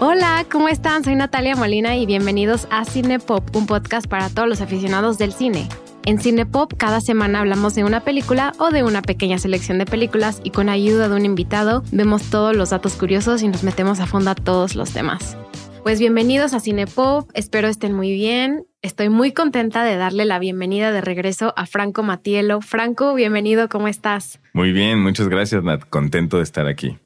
[0.00, 1.02] Hola, ¿cómo están?
[1.02, 5.68] Soy Natalia Molina y bienvenidos a Cinepop, un podcast para todos los aficionados del cine.
[6.04, 10.40] En Cinepop cada semana hablamos de una película o de una pequeña selección de películas
[10.44, 14.06] y con ayuda de un invitado vemos todos los datos curiosos y nos metemos a
[14.06, 15.38] fondo a todos los temas.
[15.84, 18.66] Pues bienvenidos a Cinepop, espero estén muy bien.
[18.80, 22.62] Estoy muy contenta de darle la bienvenida de regreso a Franco Matielo.
[22.62, 24.40] Franco, bienvenido, ¿cómo estás?
[24.54, 25.84] Muy bien, muchas gracias, Nat.
[25.90, 26.96] Contento de estar aquí.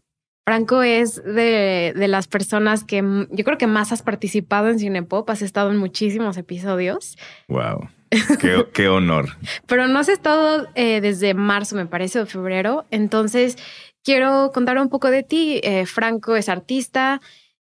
[0.46, 5.42] Franco es de, las personas que yo creo que más has participado en Cinepop, has
[5.42, 7.18] estado en muchísimos episodios.
[7.48, 7.88] Wow.
[8.72, 9.30] Qué, honor.
[9.66, 12.86] Pero no has estado eh, desde marzo, me parece, o febrero.
[12.92, 13.56] Entonces,
[14.04, 15.60] quiero contar un poco de ti.
[15.64, 17.20] Eh, Franco es artista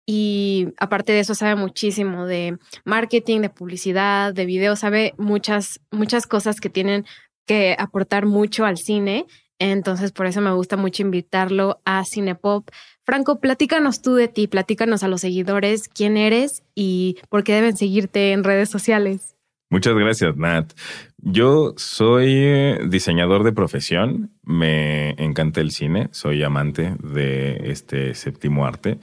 [0.05, 6.27] y aparte de eso sabe muchísimo de marketing, de publicidad, de video, sabe muchas, muchas
[6.27, 7.05] cosas que tienen
[7.45, 9.25] que aportar mucho al cine.
[9.59, 12.67] Entonces, por eso me gusta mucho invitarlo a Cinepop.
[13.05, 17.77] Franco, platícanos tú de ti, platícanos a los seguidores quién eres y por qué deben
[17.77, 19.35] seguirte en redes sociales.
[19.71, 20.73] Muchas gracias, Nat.
[21.17, 28.99] Yo soy diseñador de profesión, me encanta el cine, soy amante de este séptimo arte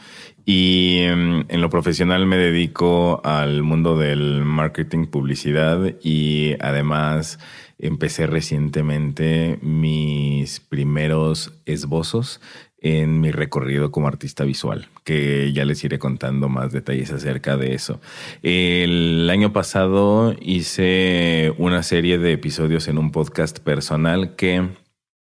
[0.50, 7.38] y em, en lo profesional me dedico al mundo del marketing, publicidad y además
[7.78, 12.41] empecé recientemente mis primeros esbozos
[12.80, 17.74] en mi recorrido como artista visual, que ya les iré contando más detalles acerca de
[17.74, 18.00] eso.
[18.42, 24.66] El año pasado hice una serie de episodios en un podcast personal que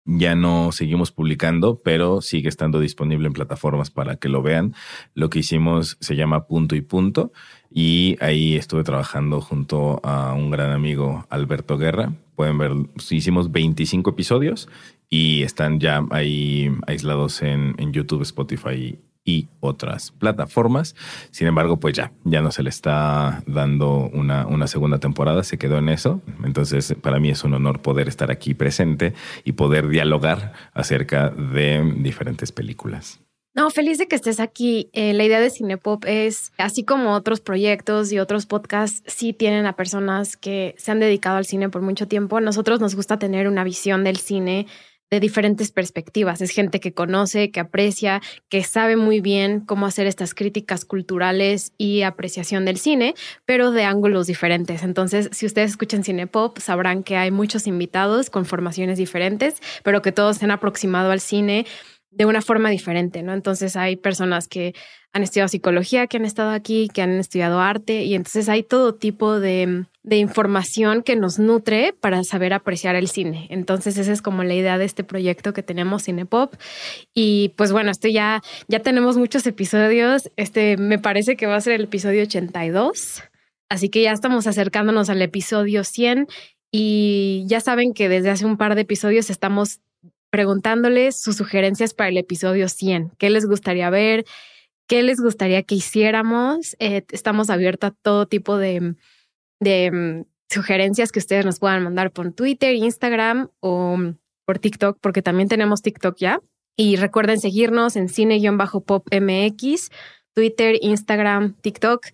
[0.07, 4.75] ya no seguimos publicando, pero sigue estando disponible en plataformas para que lo vean.
[5.15, 7.33] Lo que hicimos se llama Punto y Punto
[7.71, 12.13] y ahí estuve trabajando junto a un gran amigo, Alberto Guerra.
[12.37, 12.73] Pueden ver,
[13.11, 14.69] hicimos 25 episodios
[15.11, 20.95] y están ya ahí aislados en, YouTube, Spotify y otras plataformas.
[21.31, 25.59] Sin embargo, pues ya, ya no se le está dando una, una, segunda temporada, se
[25.59, 26.23] quedó en eso.
[26.45, 29.13] Entonces, para mí es un honor poder estar aquí presente
[29.45, 33.21] y poder dialogar acerca de diferentes películas.
[33.57, 34.91] No, feliz de que estés aquí.
[34.93, 39.65] Eh, la idea de Cinepop es, así como otros proyectos y otros podcasts, sí tienen
[39.65, 42.37] a personas que se han dedicado al cine por mucho tiempo.
[42.37, 44.67] A nosotros nos gusta tener una visión del cine
[45.11, 46.41] de diferentes perspectivas.
[46.41, 51.73] Es gente que conoce, que aprecia, que sabe muy bien cómo hacer estas críticas culturales
[51.79, 53.15] y apreciación del cine,
[53.45, 54.83] pero de ángulos diferentes.
[54.83, 60.03] Entonces, si ustedes escuchan cine pop, sabrán que hay muchos invitados con formaciones diferentes, pero
[60.03, 61.67] que todos se han aproximado al cine
[62.17, 63.35] de una forma diferente, ¿no?
[63.35, 64.75] Entonces hay personas que
[65.13, 68.95] han estudiado psicología, que han estado aquí, que han estudiado arte, y entonces hay todo
[68.95, 73.47] tipo de, de, información que nos nutre para saber apreciar el cine.
[73.51, 76.55] Entonces esa es como la idea de este proyecto que tenemos Cinepop.
[77.15, 80.31] Y pues bueno, esto ya, ya tenemos muchos episodios.
[80.37, 83.23] Este me parece que va a ser el episodio 82.
[83.69, 86.29] Así que ya estamos acercándonos al episodio 100
[86.71, 89.81] y ya saben que desde hace un par de episodios estamos
[90.37, 93.13] preguntándoles sus sugerencias para el episodio 100.
[93.17, 94.27] ¿Qué les gustaría ver?
[94.87, 96.77] ¿Qué les gustaría que hiciéramos?
[96.79, 98.97] Eh, estamos abiertos a todo tipo de,
[99.61, 103.97] de mm, sugerencias que ustedes nos puedan mandar por Twitter, Instagram o
[104.45, 106.43] por TikTok, porque también tenemos TikTok ya.
[106.77, 109.89] Y recuerden seguirnos en cine-pop MX,
[110.35, 112.09] Twitter, Instagram, TikTok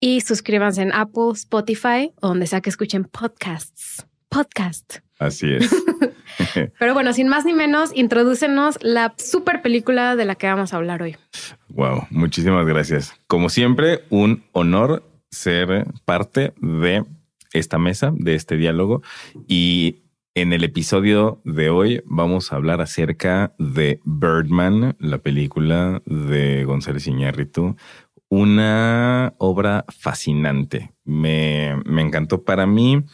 [0.00, 4.06] y suscríbanse en Apple, Spotify o donde sea que escuchen podcasts.
[4.30, 5.00] Podcast.
[5.18, 5.70] Así es.
[6.78, 10.76] Pero bueno, sin más ni menos, introdúcenos la super película de la que vamos a
[10.76, 11.16] hablar hoy.
[11.68, 13.14] Wow, muchísimas gracias.
[13.26, 17.04] Como siempre, un honor ser parte de
[17.52, 19.02] esta mesa, de este diálogo.
[19.46, 20.02] Y
[20.34, 27.06] en el episodio de hoy vamos a hablar acerca de Birdman, la película de González
[27.06, 27.76] Iñárritu.
[28.28, 30.92] Una obra fascinante.
[31.04, 33.04] Me, me encantó para mí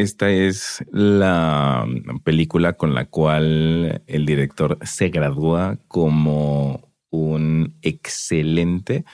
[0.00, 1.86] esta es la
[2.24, 9.04] película con la cual el director se gradúa como un excelente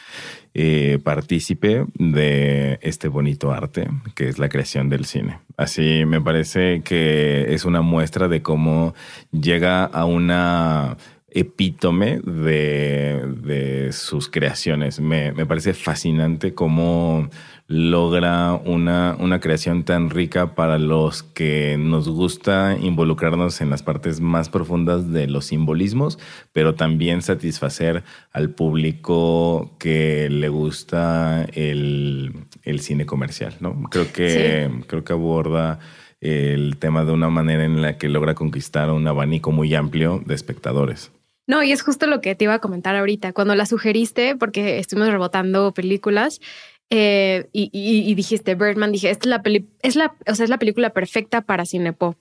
[0.54, 5.40] eh, partícipe de este bonito arte que es la creación del cine.
[5.56, 8.94] Así me parece que es una muestra de cómo
[9.32, 15.00] llega a una epítome de, de sus creaciones.
[15.00, 17.28] Me, me, parece fascinante cómo
[17.68, 24.20] logra una, una creación tan rica para los que nos gusta involucrarnos en las partes
[24.20, 26.18] más profundas de los simbolismos,
[26.52, 33.56] pero también satisfacer al público que le gusta el, el cine comercial.
[33.60, 33.82] ¿no?
[33.90, 35.80] Creo, que, creo que aborda
[36.20, 40.34] el tema de una manera en la que logra conquistar un abanico muy amplio de
[40.34, 41.12] espectadores.
[41.46, 43.32] No, y es justo lo que te iba a comentar ahorita.
[43.32, 46.40] Cuando la sugeriste, porque estuvimos rebotando películas,
[46.90, 50.58] eh, y, dijiste Birdman, dije, esta es la, peli es, la, o sea, es la
[50.58, 52.16] película perfecta para Cinepop.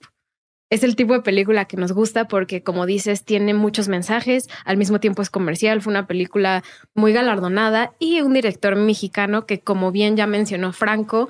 [0.68, 4.76] Es el tipo de película que nos gusta porque, como dices, tiene muchos mensajes, al
[4.76, 6.64] mismo tiempo es comercial, fue una película
[6.94, 11.28] muy galardonada y un director mexicano que, como bien ya mencionó Franco,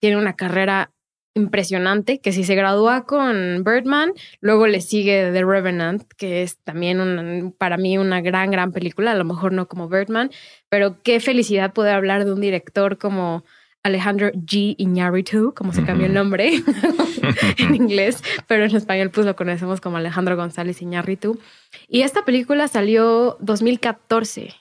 [0.00, 0.93] tiene una carrera
[1.34, 7.52] impresionante, que si se gradúa con Birdman, luego le sigue The Revenant, que es también
[7.58, 10.30] para mí una gran, gran película, a lo mejor no como Birdman,
[10.68, 13.44] pero qué felicidad poder hablar de un director como
[13.82, 14.76] Alejandro G.
[14.78, 16.54] Iñárritu, como se cambió el nombre
[17.58, 21.38] en inglés, pero en español pues lo conocemos como Alejandro González Iñárritu.
[21.86, 24.54] Y esta película salió 2014,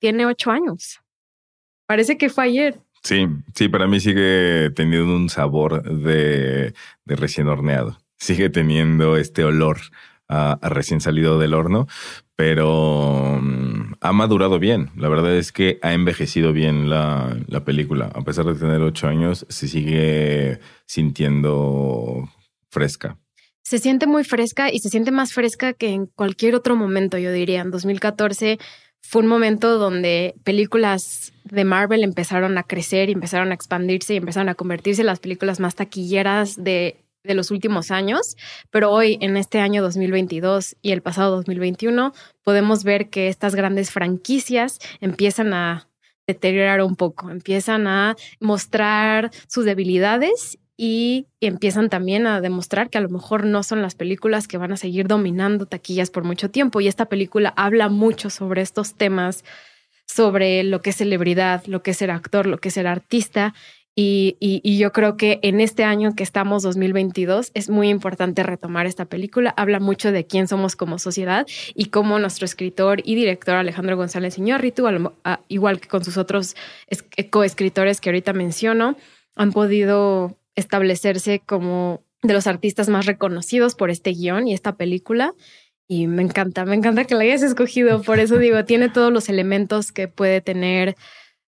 [0.00, 1.00] tiene ocho años.
[1.86, 2.80] Parece que fue ayer.
[3.02, 6.74] Sí, sí, para mí sigue teniendo un sabor de,
[7.06, 7.98] recién horneado.
[8.18, 9.78] Sigue teniendo este olor
[10.28, 11.86] a, recién salido del horno,
[12.36, 14.90] pero mm, ha madurado bien.
[14.96, 18.10] La verdad es que ha envejecido bien la, la película.
[18.14, 22.28] A pesar de tener ocho años, se sigue sintiendo
[22.68, 23.16] fresca.
[23.62, 27.32] Se siente muy fresca y se siente más fresca que en cualquier otro momento, yo
[27.32, 27.60] diría.
[27.62, 28.58] En 2014
[29.02, 34.18] fue un momento donde películas de Marvel empezaron a crecer y empezaron a expandirse y
[34.18, 38.36] empezaron a convertirse en las películas más taquilleras de, de los últimos años.
[38.70, 42.12] Pero hoy, en este año 2022 y el pasado 2021,
[42.44, 45.88] podemos ver que estas grandes franquicias empiezan a
[46.26, 53.02] deteriorar un poco, empiezan a mostrar sus debilidades y empiezan también a demostrar que a
[53.02, 56.80] lo mejor no son las películas que van a seguir dominando taquillas por mucho tiempo.
[56.80, 59.44] Y esta película habla mucho sobre estos temas,
[60.06, 63.52] sobre lo que es celebridad, lo que es ser actor, lo que es ser artista.
[63.94, 68.86] Y, y, yo creo que en este año que estamos, 2022, es muy importante retomar
[68.86, 69.52] esta película.
[69.58, 74.38] Habla mucho de quién somos como sociedad y cómo nuestro escritor y director Alejandro González
[74.38, 74.86] Iñárritu,
[75.48, 76.56] igual que con sus otros
[77.28, 78.96] coescritores que ahorita menciono,
[79.36, 85.34] han podido establecerse como de los artistas más reconocidos por este guion y esta película.
[85.88, 88.02] Y me encanta, me encanta que la hayas escogido.
[88.02, 90.94] Por eso digo, tiene todos los elementos que puede tener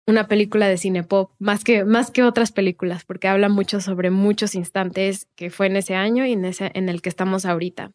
[0.07, 4.09] una película de cine pop, más que, más que otras películas, porque habla mucho sobre
[4.09, 7.91] muchos instantes que fue en ese año y en, ese, en el que estamos ahorita.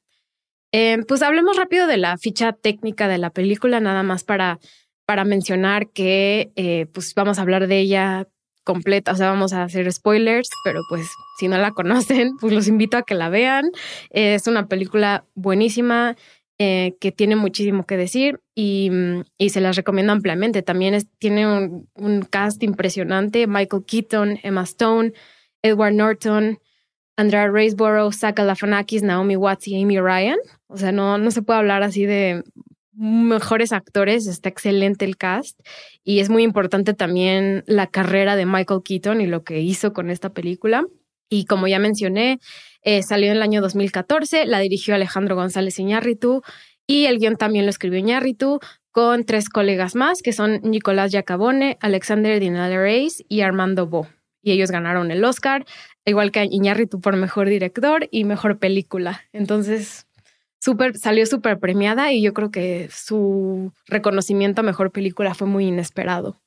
[0.72, 4.58] Eh, pues hablemos rápido de la ficha técnica de la película, nada más para,
[5.06, 8.28] para mencionar que eh, pues vamos a hablar de ella
[8.64, 11.06] completa, o sea, vamos a hacer spoilers, pero pues
[11.38, 13.70] si no la conocen, pues los invito a que la vean.
[14.10, 16.16] Es una película buenísima
[16.58, 18.90] eh, que tiene muchísimo que decir y,
[19.38, 20.62] y se las recomiendo ampliamente.
[20.62, 25.12] También tiene un, un, cast impresionante, Michael Keaton, Emma Stone,
[25.62, 26.60] Edward Norton,
[27.16, 30.38] Andrea Riseborough, Zach Galifianakis, Naomi Watts y Amy Ryan.
[30.68, 32.44] O sea, no, no se puede hablar así de
[32.96, 35.58] mejores actores, está excelente el cast
[36.04, 40.10] y es muy importante también la carrera de Michael Keaton y lo que hizo con
[40.10, 40.84] esta película.
[41.28, 42.38] Y como ya mencioné,
[42.82, 46.42] eh, salió en el año 2014, la dirigió Alejandro González Iñárritu
[46.86, 48.60] y el guion también lo escribió Iñárritu
[48.92, 54.06] con tres colegas más que son Nicolás Giacabone, Alexander Dinale Reis y Armando Bo.
[54.42, 55.64] Y ellos ganaron el Oscar,
[56.04, 59.22] igual que Iñárritu por mejor director y mejor película.
[59.32, 60.06] Entonces,
[60.94, 66.40] salió súper premiada y yo creo que su reconocimiento a mejor película fue muy inesperado.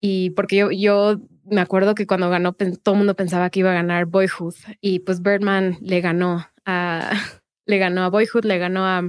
[0.00, 3.70] Y porque yo, yo me acuerdo que cuando ganó, todo el mundo pensaba que iba
[3.70, 7.10] a ganar Boyhood y pues Birdman le ganó a,
[7.66, 9.02] le ganó a Boyhood, le ganó a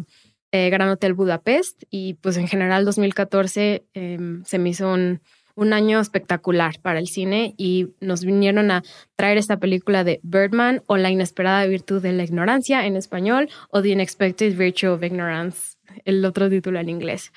[0.52, 5.22] eh, Gran Hotel Budapest y pues en general 2014 em, se me hizo un,
[5.58, 8.84] un año espectacular para el cine y nos vinieron a
[9.16, 13.82] traer esta película de Birdman o La inesperada virtud de la ignorancia en español o
[13.82, 17.32] The Unexpected Virtue of Ignorance, el otro título en inglés.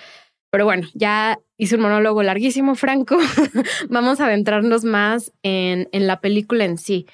[0.51, 3.17] Pero bueno, ya hice un monólogo larguísimo, Franco.
[3.89, 7.07] Vamos a adentrarnos más en, en la película en sí.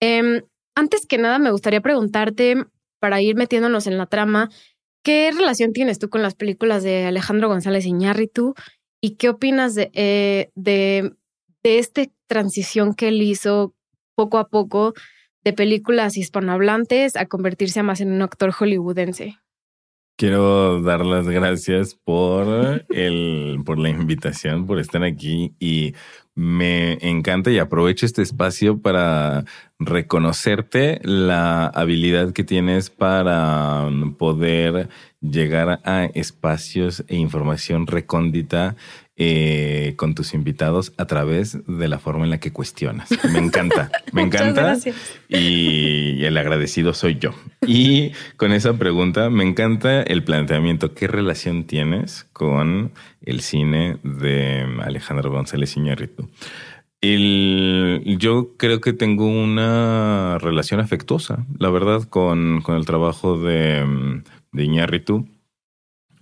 [0.00, 0.42] Em,
[0.74, 2.66] antes que nada, me gustaría preguntarte,
[3.00, 4.50] para ir metiéndonos en la trama,
[5.02, 8.54] ¿qué relación tienes tú con las películas de Alejandro González Iñárritu
[9.00, 11.14] ¿Y qué opinas de, eh, de,
[11.62, 13.74] de esta transición que él hizo
[14.14, 14.94] poco a poco
[15.44, 19.38] de películas hispanohablantes a convertirse más en un actor hollywoodense?
[20.20, 25.94] Quiero dar las gracias por el, por la invitación, por estar aquí y
[26.34, 29.46] me encanta y aprovecho este espacio para
[29.78, 33.88] reconocerte la habilidad que tienes para
[34.18, 38.76] poder llegar a espacios e información recóndita
[39.16, 43.10] eh, con tus invitados a través de la forma en la que cuestionas.
[43.30, 44.78] Me encanta, me encanta.
[45.28, 47.34] Y el agradecido soy yo.
[47.66, 50.94] Y con esa pregunta, me encanta el planteamiento.
[50.94, 56.30] ¿Qué relación tienes con el cine de Alejandro González Iñárritu?
[57.02, 64.22] El, yo creo que tengo una relación afectuosa, la verdad, con, con el trabajo de,
[64.52, 65.26] de Iñárritu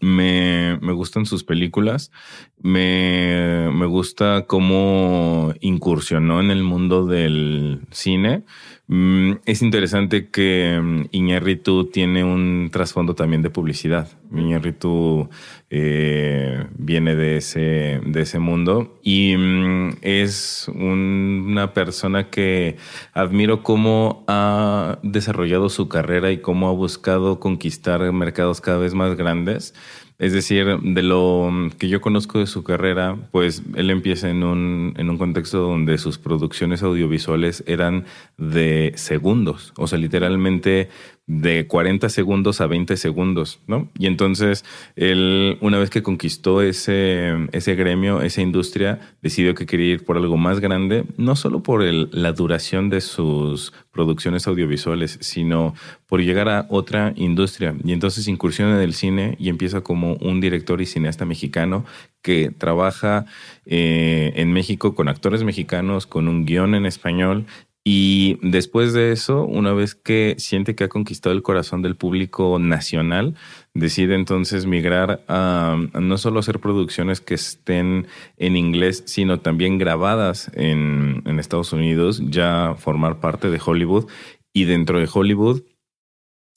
[0.00, 2.12] me, me, gustan sus películas,
[2.56, 8.44] me, me, gusta cómo incursionó en el mundo del cine.
[8.90, 14.09] Mm, es interesante que mm, Iñárritu tiene un trasfondo también de publicidad.
[14.33, 15.28] Iñárritu
[15.68, 22.76] eh, viene de ese, de ese mundo y mm, es una persona que
[23.12, 29.16] admiro cómo ha desarrollado su carrera y cómo ha buscado conquistar mercados cada vez más
[29.16, 29.75] grandes.
[30.18, 31.48] Es decir, de lo
[31.78, 35.96] que yo conozco de su carrera, pues él empieza en un, en un contexto donde
[35.96, 38.04] sus producciones audiovisuales eran
[38.37, 40.88] de segundos, o sea, literalmente
[41.28, 43.90] de 40 segundos a 20 segundos, ¿no?
[43.99, 44.64] Y entonces
[44.97, 50.16] él, una vez que conquistó ese, ese gremio, esa industria, decidió que quería ir por
[50.16, 55.75] algo más grande, no solo por el, la duración de sus producciones audiovisuales, sino
[56.06, 57.76] por llegar a otra industria.
[57.85, 61.85] Y entonces incursiona en el cine y empieza como un director y cineasta mexicano
[62.23, 63.26] que trabaja
[63.66, 67.47] eh, en México con actores mexicanos, con un guion en español
[67.90, 72.59] y después de eso, una vez que siente que ha conquistado el corazón del público
[72.59, 73.35] nacional,
[73.73, 80.50] decide entonces migrar a, no solo hacer producciones que estén en inglés, sino también grabadas
[80.52, 84.04] en, Estados Unidos, ya formar parte de Hollywood.
[84.52, 85.62] Y dentro de Hollywood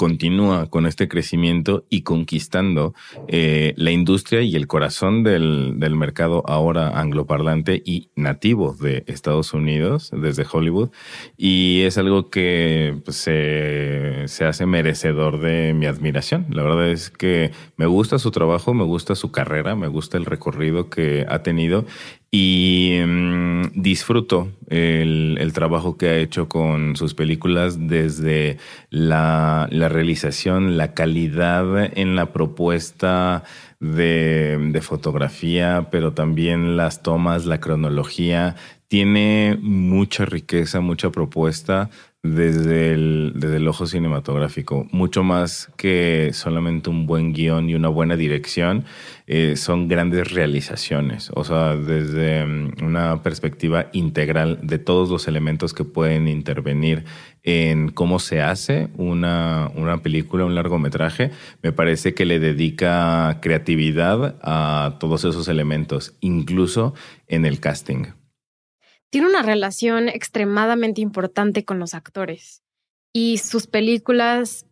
[0.01, 2.96] continúa con este crecimiento y conquistando
[3.27, 9.53] eh, la industria y el corazón del, del, mercado ahora angloparlante y nativo de Estados
[9.53, 10.89] Unidos, desde Hollywood.
[11.38, 16.48] Y es algo que pues, se, se hace merecedor de mi admiración.
[16.50, 20.25] La verdad es que me gusta su trabajo, me gusta su carrera, me gusta el
[20.25, 21.86] recorrido que ha tenido
[22.32, 28.58] y mm, disfruto el, el, trabajo que ha hecho con sus películas desde
[28.90, 33.44] la, la, realización, la calidad en la propuesta
[33.82, 38.56] de, de fotografía, pero también las tomas, la cronología.
[38.88, 41.90] Tiene mucha riqueza, mucha propuesta
[42.24, 47.90] desde el, desde el ojo cinematográfico, mucho más que solamente un buen guion y una
[47.90, 48.86] buena dirección,
[49.34, 55.74] eh, son grandes realizaciones, o sea, desde mm, una perspectiva integral de todos los elementos
[55.74, 57.06] que pueden intervenir
[57.42, 64.38] en cómo se hace una, una película, un largometraje, me parece que le dedica creatividad
[64.42, 66.94] a todos esos elementos, incluso
[67.30, 68.08] en el casting.
[69.12, 72.64] Tiene una relación extremadamente importante con los actores
[73.14, 74.66] y sus películas,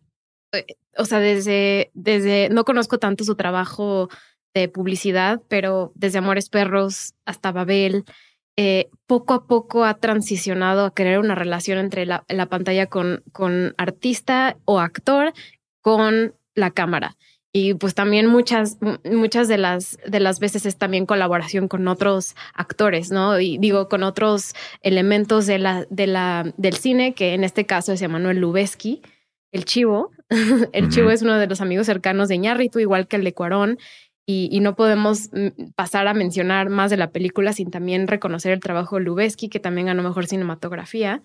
[0.52, 0.66] eh,
[0.98, 4.10] o sea, desde, desde, no conozco tanto su trabajo
[4.54, 8.04] de publicidad, pero desde Amores Perros hasta Babel,
[8.56, 13.22] eh, poco a poco ha transicionado a crear una relación entre la, la pantalla con,
[13.32, 15.32] con artista o actor
[15.80, 17.16] con la cámara
[17.52, 22.36] y pues también muchas, muchas de las, de las veces es también colaboración con otros
[22.54, 23.40] actores, ¿no?
[23.40, 27.92] Y digo, con otros elementos de la, de la, del cine, que en este caso
[27.92, 29.02] es Emanuel Lubezki,
[29.50, 30.12] el Chivo.
[30.72, 33.78] el Chivo es uno de los amigos cercanos de Ñarritu, igual que el de Cuarón.
[34.26, 38.60] Y, no podemos mm, pasar a mencionar más de la película sin también reconocer el
[38.60, 41.20] trabajo de Lubezki, que también ganó mejor cinematografía.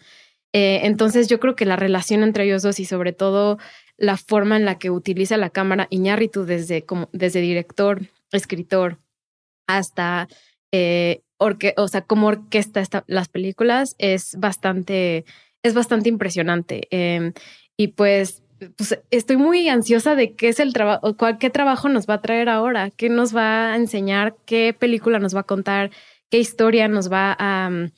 [0.54, 3.60] Eh, entonces yo creo que la relación entre ellos dos y sobre todo
[3.98, 8.98] la forma en la que utiliza la cámara Iñárritu desde, desde director, escritor,
[9.68, 10.28] hasta
[10.72, 15.26] eh, o sea, cómo orquesta las películas es bastante,
[15.64, 16.88] es bastante impresionante.
[16.92, 17.34] Em,
[17.78, 18.42] y pues,
[18.76, 22.50] pues estoy muy ansiosa de qué es el trabajo, qué trabajo nos va a traer
[22.50, 25.92] ahora, qué nos va a enseñar, qué película nos va a contar,
[26.30, 27.90] qué historia nos va a,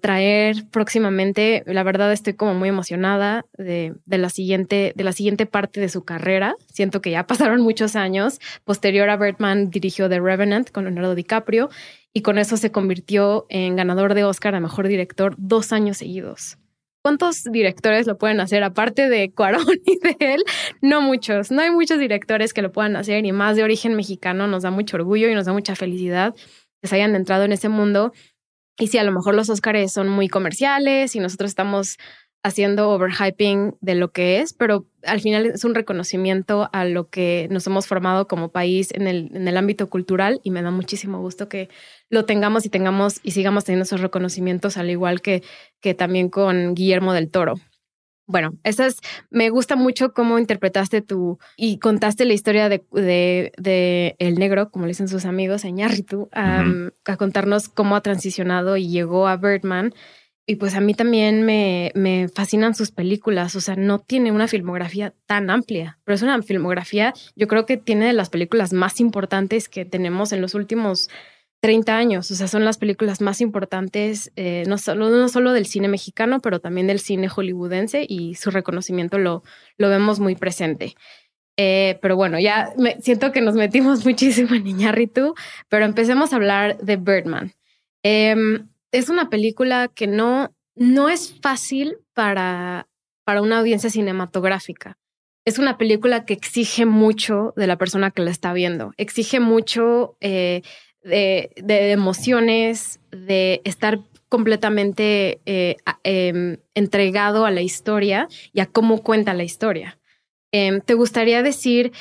[0.00, 1.62] traer próximamente.
[1.66, 5.90] La verdad estoy como muy emocionada de, de, la siguiente, de la siguiente parte de
[5.90, 6.54] su carrera.
[6.72, 8.40] Siento que ya pasaron muchos años.
[8.64, 11.68] Posterior a Bertman dirigió The Revenant con Leonardo DiCaprio
[12.14, 16.59] y con eso se convirtió en ganador de Oscar a Mejor Director dos años seguidos.
[17.02, 20.44] ¿Cuántos directores lo pueden hacer aparte de Cuarón y de él?
[20.82, 24.46] No muchos, no hay muchos directores que lo puedan hacer y más de origen mexicano
[24.46, 26.34] nos da mucho orgullo y nos da mucha felicidad
[26.82, 28.12] que se hayan entrado en ese mundo.
[28.78, 31.96] Y sí, a lo mejor los Óscares son muy comerciales y nosotros estamos
[32.42, 37.48] haciendo overhyping de lo que es, pero al final es un reconocimiento a lo que
[37.50, 41.20] nos hemos formado como país en el, en el ámbito cultural y me da muchísimo
[41.20, 41.68] gusto que
[42.08, 45.42] lo tengamos y tengamos y sigamos teniendo esos reconocimientos, al igual que,
[45.80, 47.54] que también con Guillermo del Toro.
[48.26, 54.14] Bueno, esa es, me gusta mucho cómo interpretaste tú y contaste la historia de, de,
[54.20, 59.26] El Negro, como le dicen sus amigos, Añarritu, a contarnos cómo ha transicionado y llegó
[59.26, 59.92] a Birdman
[60.50, 64.48] y pues a mí también me, me fascinan sus películas, o sea, no tiene una
[64.48, 68.98] filmografía tan amplia, pero es una filmografía, yo creo que tiene de las películas más
[68.98, 71.08] importantes que tenemos en los últimos
[71.60, 75.66] 30 años, o sea, son las películas más importantes, eh, no, solo, no solo del
[75.66, 79.44] cine mexicano, pero también del cine hollywoodense y su reconocimiento lo,
[79.78, 80.96] lo vemos muy presente.
[81.56, 85.36] Eh, pero bueno, ya me, siento que nos metimos muchísimo en Iñárritu,
[85.68, 87.52] pero empecemos a hablar de Birdman.
[88.02, 88.34] Eh,
[88.92, 92.88] es una película que no, no es fácil para,
[93.24, 94.98] para una audiencia cinematográfica.
[95.44, 98.92] Es una película que exige mucho de la persona que la está viendo.
[98.96, 100.62] Exige mucho eh,
[101.02, 101.50] de,
[101.92, 109.42] emociones, de estar completamente eh, em, entregado a la historia y a cómo cuenta la
[109.42, 109.98] historia.
[110.52, 111.92] Em, ¿Te gustaría decir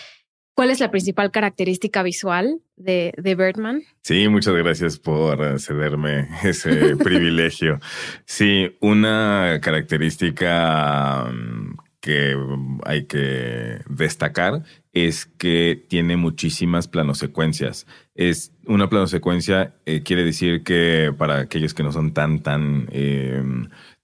[0.60, 3.84] ¿Cuál es la principal característica visual de, de Birdman?
[4.01, 7.80] Sí, muchas gracias por cederme ese privilegio.
[8.25, 12.36] Sí, una característica mm, que
[12.84, 17.88] hay que destacar es que tiene muchísimas planosecuencias.
[18.13, 23.42] Es una planosecuencia, eh, quiere decir que para aquellos que no son tan, tan eh,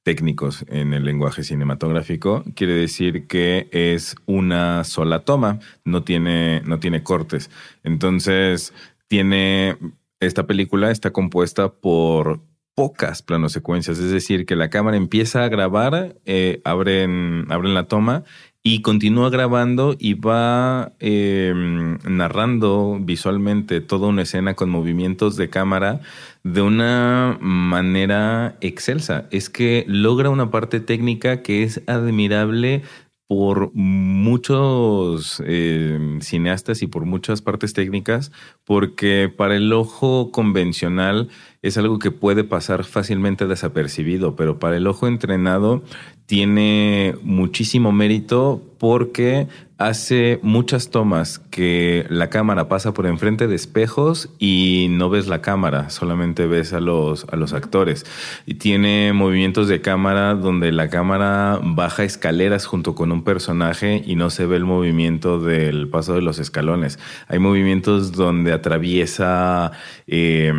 [0.05, 6.79] técnicos en el lenguaje cinematográfico, quiere decir que es una sola toma, no tiene, no
[6.79, 7.49] tiene cortes.
[7.83, 8.71] Entonces,
[9.07, 9.77] tiene,
[10.19, 12.39] esta película está compuesta por
[12.75, 18.25] pocas planosecuencias, es decir, que la cámara empieza a grabar, eh, abren, abren la toma
[18.67, 26.01] y continúa grabando y va em, narrando visualmente toda una escena con movimientos de cámara
[26.43, 29.27] de una manera excelsa.
[29.29, 32.81] Es que logra una parte técnica que es admirable
[33.27, 38.31] por muchos em, cineastas y por muchas partes técnicas,
[38.63, 41.29] porque para el ojo convencional
[41.63, 45.83] es algo que puede pasar fácilmente desapercibido, pero para el ojo entrenado
[46.25, 54.29] tiene muchísimo mérito porque hace muchas tomas que la cámara pasa por enfrente de espejos
[54.39, 58.05] y no ves la cámara, solamente ves a los, a los actores.
[58.45, 64.15] Y tiene movimientos de cámara donde la cámara baja escaleras junto con un personaje y
[64.15, 66.97] no se ve el movimiento del paso de los escalones.
[67.27, 69.71] Hay movimientos donde atraviesa...
[70.07, 70.53] Eh,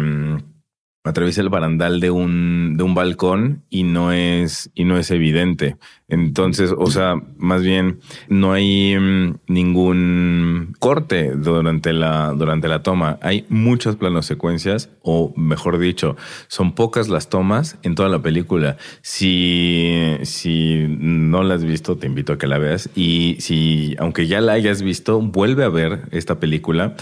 [1.11, 5.77] atraviesa el barandal de un, de un balcón y no es, y no es evidente.
[6.09, 13.19] Entonces, o sea, más bien no hay mm, ningún corte durante la, durante la toma.
[13.23, 16.17] Hay muchas planos secuencias, o mejor dicho,
[16.49, 18.77] son pocas las tomas en toda la película.
[19.03, 22.89] Si, si no la has visto, te invito a que la veas.
[22.95, 26.95] Y si, aunque ya la hayas visto, vuelve a ver esta película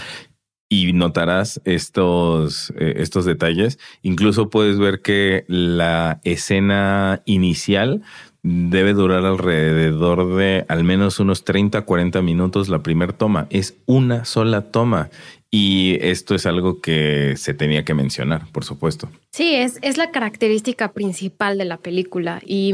[0.69, 3.79] y notarás estos, eh, estos detalles.
[4.01, 8.01] Incluso puedes ver que la escena inicial
[8.41, 13.47] debe durar alrededor de al menos unos 30, 40 minutos la primera toma.
[13.49, 15.09] Es una sola toma.
[15.51, 19.09] Y esto es algo que se tenía que mencionar, por supuesto.
[19.31, 22.41] Sí, es, es la característica principal de la película.
[22.45, 22.73] Y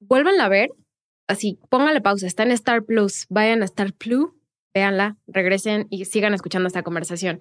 [0.00, 0.70] vuelvan a ver,
[1.28, 4.30] así, póngale pausa, está en Star Plus, vayan a Star Plus
[4.76, 7.40] véanla, regresen y sigan escuchando esta conversación.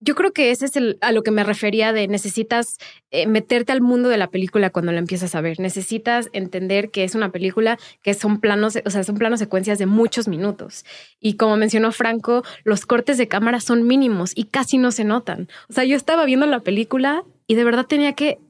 [0.00, 2.76] Yo creo que ese es el, a lo que me refería de necesitas
[3.10, 5.60] eh, meterte al mundo de la película cuando la empiezas a ver.
[5.60, 9.86] Necesitas entender que es una película que son planos, o sea, son planos secuencias de
[9.86, 10.84] muchos minutos.
[11.20, 15.48] Y como mencionó Franco, los cortes de cámara son mínimos y casi no se notan.
[15.70, 18.40] O sea, yo estaba viendo la película y de verdad tenía que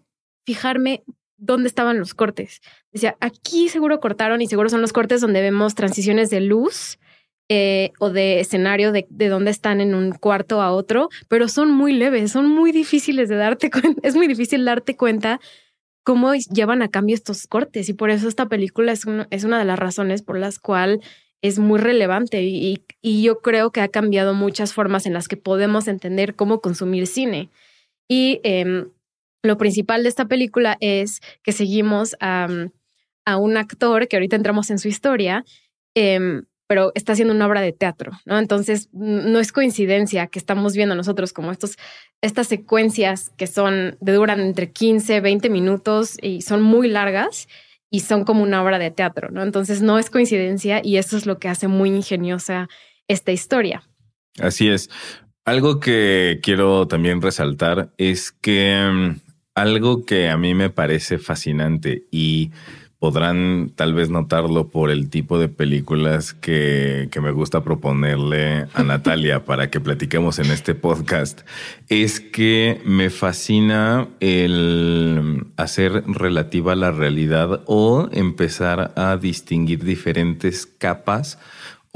[0.45, 1.05] fijarme
[1.37, 2.63] dónde estaban los cortes.
[2.91, 6.99] Decía, aquí seguro cortaron y seguro son los cortes donde vemos transiciones de luz
[7.49, 11.71] eh, o de escenario de, de dónde están en un cuarto a otro, pero son
[11.71, 14.01] muy leves, son muy difíciles de darte cuenta.
[14.03, 15.41] Es muy difícil darte cuenta
[16.05, 19.65] cómo llevan a cambio estos cortes y por eso esta película es, es una de
[19.65, 21.01] las razones por las cuales
[21.43, 25.37] es muy relevante y, y, yo creo que ha cambiado muchas formas en las que
[25.37, 27.51] podemos entender cómo consumir cine.
[28.09, 28.89] Y em,
[29.43, 32.49] lo principal de esta película es que seguimos a,
[33.39, 35.45] un actor que ahorita entramos en su historia,
[35.95, 38.39] em, pero está haciendo una obra de teatro, ¿no?
[38.39, 41.77] Entonces, no es coincidencia que estamos viendo nosotros como estos,
[42.23, 47.49] estas secuencias que son, de duran entre 15, 20 minutos y son muy largas
[47.91, 49.43] y son como una obra de teatro, ¿no?
[49.43, 52.69] Entonces, no es coincidencia y eso es lo que hace muy ingeniosa
[53.09, 53.83] esta historia.
[54.41, 54.91] Así es.
[55.45, 59.21] Algo que quiero también resaltar es que mm,
[59.55, 62.51] algo que a mí me parece fascinante y
[63.05, 69.45] podrán tal vez notarlo por el tipo de películas que, me gusta proponerle a Natalia
[69.45, 71.43] para que platiquemos en este podcast,
[71.91, 81.39] es que me fascina el hacer relativa la realidad o empezar a distinguir diferentes capas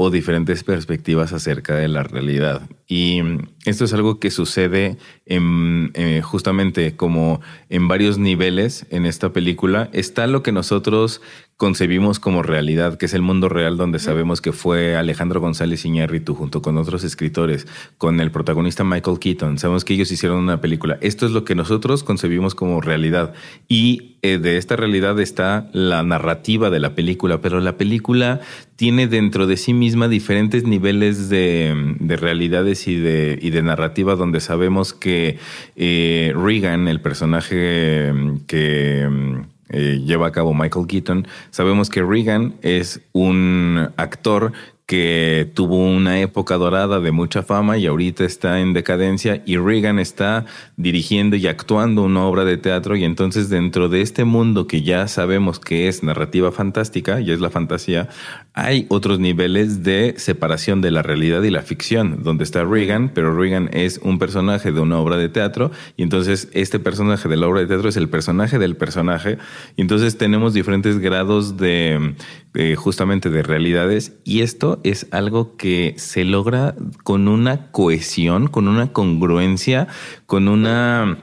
[0.01, 2.63] o diferentes perspectivas acerca de la realidad.
[2.87, 3.21] Y
[3.65, 9.91] esto es algo que sucede en, eh, justamente como en varios niveles en esta película.
[9.93, 11.21] Está lo que nosotros
[11.59, 16.37] concebimos como realidad, que es el mundo real donde sabemos que fue Alejandro González Iñárritu
[16.37, 17.67] junto con otros escritores,
[17.99, 19.59] con el protagonista Michael Keaton.
[19.59, 20.99] Sabemos que ellos hicieron una película.
[21.01, 23.35] Esto es lo que nosotros concebimos como realidad.
[23.67, 28.41] Y eh, de esta realidad está la narrativa de la película, pero la película
[28.77, 34.15] tiene dentro de sí misma diferentes niveles de, de realidades y de, y de narrativa
[34.15, 35.39] donde sabemos que
[35.75, 38.13] eh, Regan, el personaje
[38.47, 44.53] que eh, lleva a cabo Michael Keaton, sabemos que Regan es un actor
[44.89, 49.99] que tuvo una época dorada de mucha fama y ahorita está en decadencia y Reagan
[49.99, 50.47] está
[50.79, 55.07] dirigiendo y actuando una obra de teatro y entonces dentro de este mundo que ya
[55.07, 58.09] sabemos que es narrativa fantástica y es la fantasía,
[58.55, 63.37] hay otros niveles de separación de la realidad y la ficción, donde está Reagan, pero
[63.39, 67.47] Reagan es un personaje de una obra de teatro y entonces este personaje de la
[67.47, 69.37] obra de teatro es el personaje del personaje
[69.77, 72.15] y entonces tenemos diferentes grados de
[72.55, 78.69] eh, justamente de realidades y esto es algo que se logra con una cohesión, con
[78.69, 79.89] una congruencia,
[80.27, 81.19] con una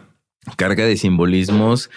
[0.57, 1.89] carga de simbolismos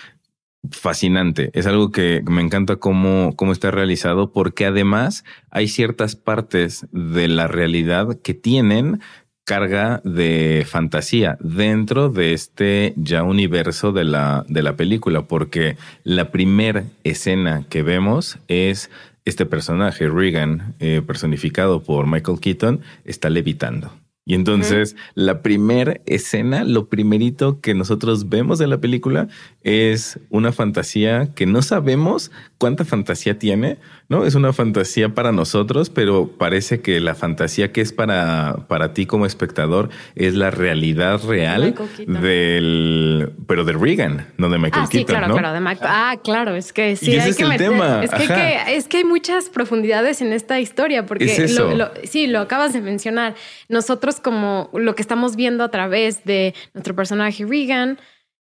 [0.70, 1.50] fascinante.
[1.54, 7.28] Es algo que me encanta cómo, cómo está realizado porque además hay ciertas partes de
[7.28, 9.00] la realidad que tienen
[9.48, 16.30] carga de fantasía dentro de este ya universo de la, de la película, porque la
[16.30, 18.90] primera escena que vemos es
[19.28, 23.92] este personaje, Regan, eh, personificado por Michael Keaton, está levitando.
[24.24, 29.28] Y entonces la primera escena, lo primerito que nosotros vemos de la película
[29.62, 34.24] es una fantasía que no sabemos cuánta fantasía tiene, ¿no?
[34.24, 39.06] Es una fantasía para nosotros, pero parece que la fantasía que es para, para ti
[39.06, 41.74] como espectador es la realidad real
[42.06, 45.90] del, pero de Reagan, no de Michael ah, sí, claro, claro, de Michael.
[45.92, 48.02] Ah, claro, es que sí, hay que meter, tema.
[48.02, 52.72] Es que, es que hay muchas profundidades en esta historia, porque Lo, sí, lo acabas
[52.72, 53.34] de mencionar.
[53.68, 57.98] Nosotros como lo que estamos viendo a través de nuestro personaje Reagan,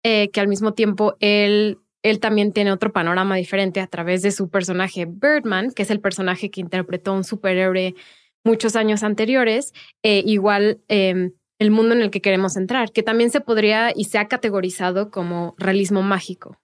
[0.02, 1.78] eh, que al mismo tiempo él,
[2.10, 6.00] él también tiene otro panorama diferente a través de su personaje Birdman, que es el
[6.00, 7.94] personaje que interpretó un superhéroe
[8.44, 9.72] muchos años anteriores.
[10.04, 14.04] Eh, igual em, el mundo en el que queremos entrar, que también se podría y
[14.04, 16.60] se ha categorizado como realismo mágico.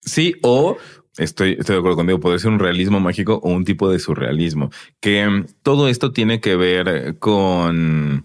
[0.00, 0.76] Sí, o
[1.16, 4.70] Estoy, estoy de acuerdo contigo, puede ser un realismo mágico o un tipo de surrealismo,
[5.00, 8.24] que em, todo esto tiene que ver con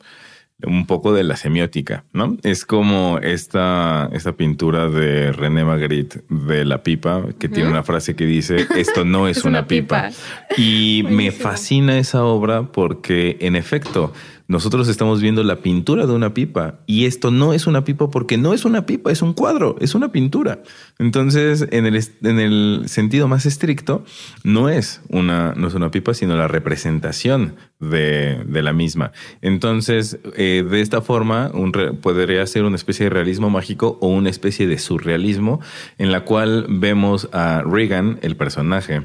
[0.65, 2.37] un poco de la semiótica, ¿no?
[2.43, 8.15] Es como esta, esta pintura de René Magritte de la pipa, que tiene una frase
[8.15, 10.09] que dice, esto no es, una, pipa.
[10.57, 14.13] Y me fascina esa obra porque, en efecto,
[14.49, 18.39] nosotros estamos viendo la pintura de una pipa y esto no es una pipa porque
[18.39, 20.63] no es una pipa, es un cuadro, es una pintura.
[20.97, 24.03] Entonces, en el, en el sentido más estricto,
[24.43, 29.11] no es una, no es una pipa, sino la representación de, de la misma.
[29.43, 34.31] Entonces, eh, de esta forma, un podría ser una especie de realismo mágico o una
[34.31, 35.61] especie de surrealismo
[35.99, 39.03] en la cual vemos a Reagan, el personaje,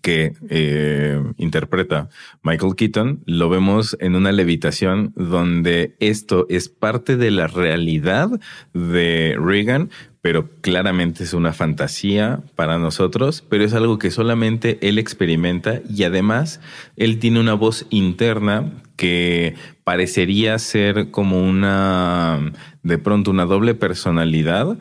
[0.00, 2.08] que eh, interpreta
[2.42, 8.28] Michael Keaton, lo vemos en una levitación donde esto es parte de la realidad
[8.74, 14.98] de Reagan, pero claramente es una fantasía para nosotros, pero es algo que solamente él
[14.98, 16.60] experimenta y además
[16.96, 24.76] él tiene una voz interna que parecería ser como una, de pronto, una doble personalidad,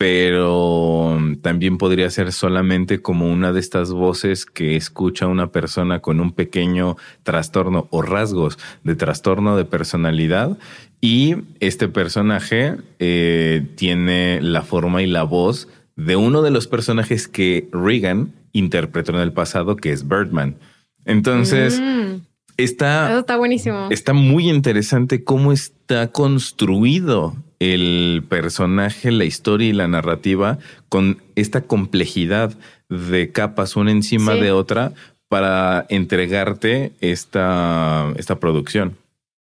[0.00, 6.20] pero también podría ser solamente como una de estas voces que escucha una persona con
[6.20, 10.56] un pequeño trastorno o rasgos de trastorno de personalidad
[11.02, 17.28] y este personaje eh, tiene la forma y la voz de uno de los personajes
[17.28, 20.56] que Regan interpretó en el pasado, que es Birdman.
[21.04, 22.22] Entonces, mm.
[22.56, 23.88] está, está buenísimo.
[23.90, 27.99] Está muy interesante cómo está construido el
[28.30, 32.56] personaje, la historia y la narrativa con esta complejidad
[32.88, 34.94] de capas una encima de otra
[35.28, 38.96] para entregarte esta, esta producción.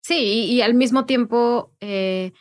[0.01, 2.31] Sí, y, al mismo tiempo eh,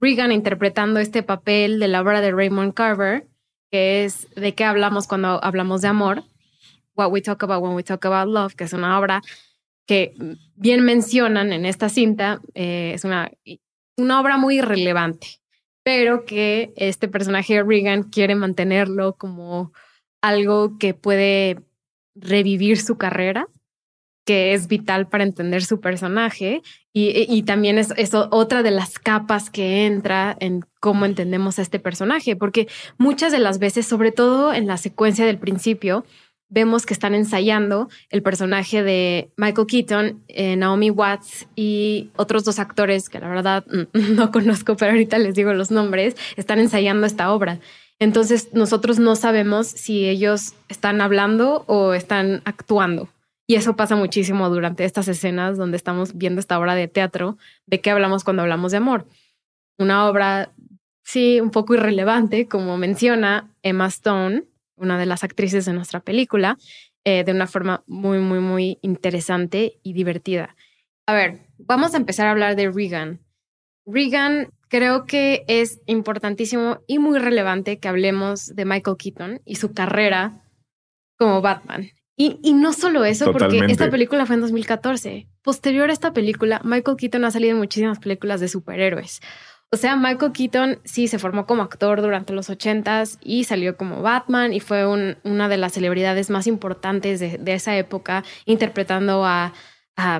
[0.00, 3.26] Regan interpretando este papel de la obra de Raymond Carver,
[3.70, 6.24] que es de qué hablamos cuando hablamos de amor,
[6.96, 9.20] What We Talk About When We Talk About Love, que es una obra
[9.86, 10.14] que
[10.54, 13.30] bien mencionan en esta cinta, eh, es una
[14.00, 15.39] una obra muy irrelevante,
[15.82, 19.72] pero que este personaje Regan quiere mantenerlo como
[20.22, 21.60] algo que puede
[22.14, 23.46] revivir su carrera,
[24.26, 26.62] que es vital para entender su personaje
[26.92, 31.78] y, también es, es, otra de las capas que entra en cómo entendemos a este
[31.78, 36.04] personaje, porque muchas de las veces, sobre todo en la secuencia del principio,
[36.50, 42.58] vemos que están ensayando el personaje de Michael Keaton, eh, Naomi Watts y otros dos
[42.58, 47.32] actores que la verdad no conozco, pero ahorita les digo los nombres, están ensayando esta
[47.32, 47.60] obra.
[47.98, 53.08] Entonces nosotros no sabemos si ellos están hablando o están actuando.
[53.46, 57.36] Y eso pasa muchísimo durante estas escenas donde estamos viendo esta obra de teatro,
[57.66, 59.06] de qué hablamos cuando hablamos de amor.
[59.76, 60.52] Una obra,
[61.02, 64.44] sí, un poco irrelevante, como menciona Emma Stone,
[64.80, 66.56] una de las actrices de nuestra película,
[67.04, 70.56] eh, de una forma muy, muy, muy interesante y divertida.
[71.06, 73.20] A ver, vamos a empezar a hablar de Regan.
[73.86, 79.72] Regan creo que es importantísimo y muy relevante que hablemos de Michael Keaton y su
[79.72, 80.44] carrera
[81.18, 81.90] como Batman.
[82.16, 85.26] Y, y no solo eso, porque esta película fue en 2014.
[85.42, 89.20] Posterior a esta película, Michael Keaton ha salido en muchísimas películas de superhéroes.
[89.72, 94.02] O sea, Michael Keaton sí se formó como actor durante los ochentas y salió como
[94.02, 99.52] Batman y fue una de las celebridades más importantes de, esa época, interpretando a,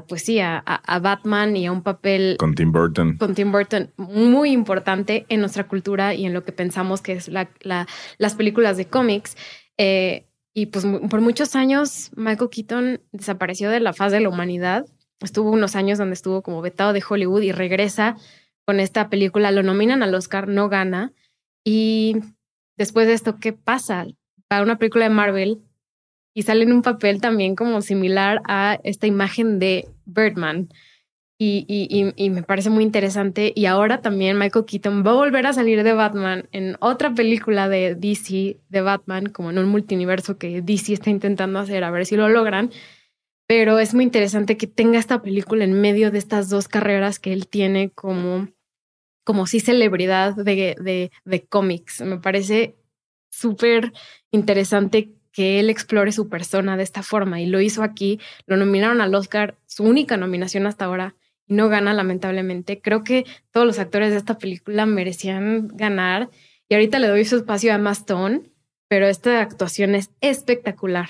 [0.07, 0.63] pues sí, a,
[1.03, 3.17] Batman y a un papel con Tim Burton.
[3.17, 7.29] Con Tim Burton muy importante en nuestra cultura y en lo que pensamos que es
[7.29, 9.37] las películas de cómics.
[9.79, 14.87] Eh, y pues por muchos años Michael Keaton desapareció de la faz de la humanidad.
[15.21, 18.17] Estuvo unos años donde estuvo como vetado de Hollywood y regresa
[18.71, 21.13] con esta película, lo nominan al Oscar, no gana.
[21.65, 22.19] Y
[22.79, 24.07] después de esto, ¿qué pasa?
[24.53, 25.59] Va una película de Marvel
[26.37, 30.69] y sale en un papel también como similar a esta imagen de Birdman.
[31.37, 33.53] Y, me parece muy interesante.
[33.57, 37.69] Y ahora también Michael Keaton va a volver a salir de Batman en otra película
[37.69, 42.07] de DC de Batman, como en un multiverso que DC está intentando hacer, a ver
[42.07, 42.71] si lo logran.
[43.49, 47.33] Pero es muy interesante que tenga esta película en medio de estas dos carreras que
[47.33, 48.47] él tiene como
[49.25, 52.01] como sí celebridad de, de, de cómics.
[52.01, 52.77] Me parece
[53.31, 53.93] súper
[54.31, 58.21] interesante que él explore su persona de esta forma y lo hizo aquí.
[58.47, 61.15] Lo nominaron al Oscar, su única nominación hasta ahora,
[61.47, 62.81] y no gana lamentablemente.
[62.81, 66.31] Creo que todos los actores de esta película merecían ganar
[66.69, 68.43] y ahorita le doy su espacio a Emma Stone,
[68.89, 71.09] pero esta actuación es espectacular.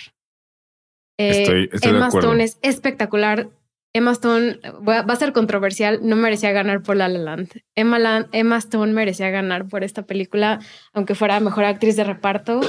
[1.19, 3.51] Eh, Emma Stone es espectacular.
[3.93, 7.63] Emma Stone va, a ser controversial, no merecía ganar por La La Land.
[7.75, 10.61] Emma, Emma Stone merecía ganar por esta película,
[10.93, 12.61] aunque fuera mejor actriz de reparto.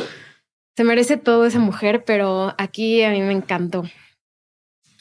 [0.75, 3.83] Se merece todo esa mujer, pero aquí a mí me encantó.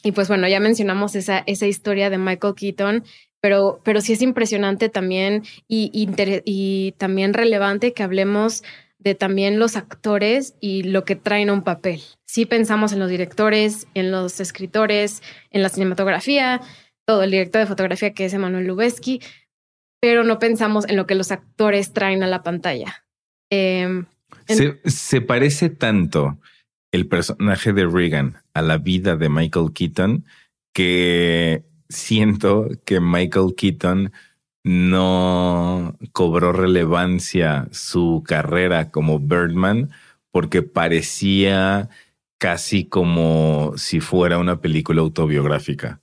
[0.03, 3.05] Y pues bueno, ya mencionamos esa, esa historia de Michael Keaton,
[3.41, 8.63] pero, pero sí es impresionante también y, y también relevante que hablemos
[8.99, 12.03] de también los actores y lo que traen a un papel.
[12.31, 16.61] Sí pensamos en los directores, en los escritores, en la cinematografía,
[17.05, 19.21] todo el director de fotografía que es Emanuel Lubezki,
[20.01, 23.05] pero no pensamos en lo que los actores traen a la pantalla.
[23.51, 24.07] Em,
[24.47, 26.39] se, parece tanto
[26.93, 30.25] el personaje de Regan a la vida de Michael Keaton
[30.73, 34.13] que siento que Michael Keaton
[34.63, 39.91] no cobró relevancia su carrera como Birdman
[40.31, 41.91] porque parecía
[42.41, 46.01] casi como si fuera una película autobiográfica.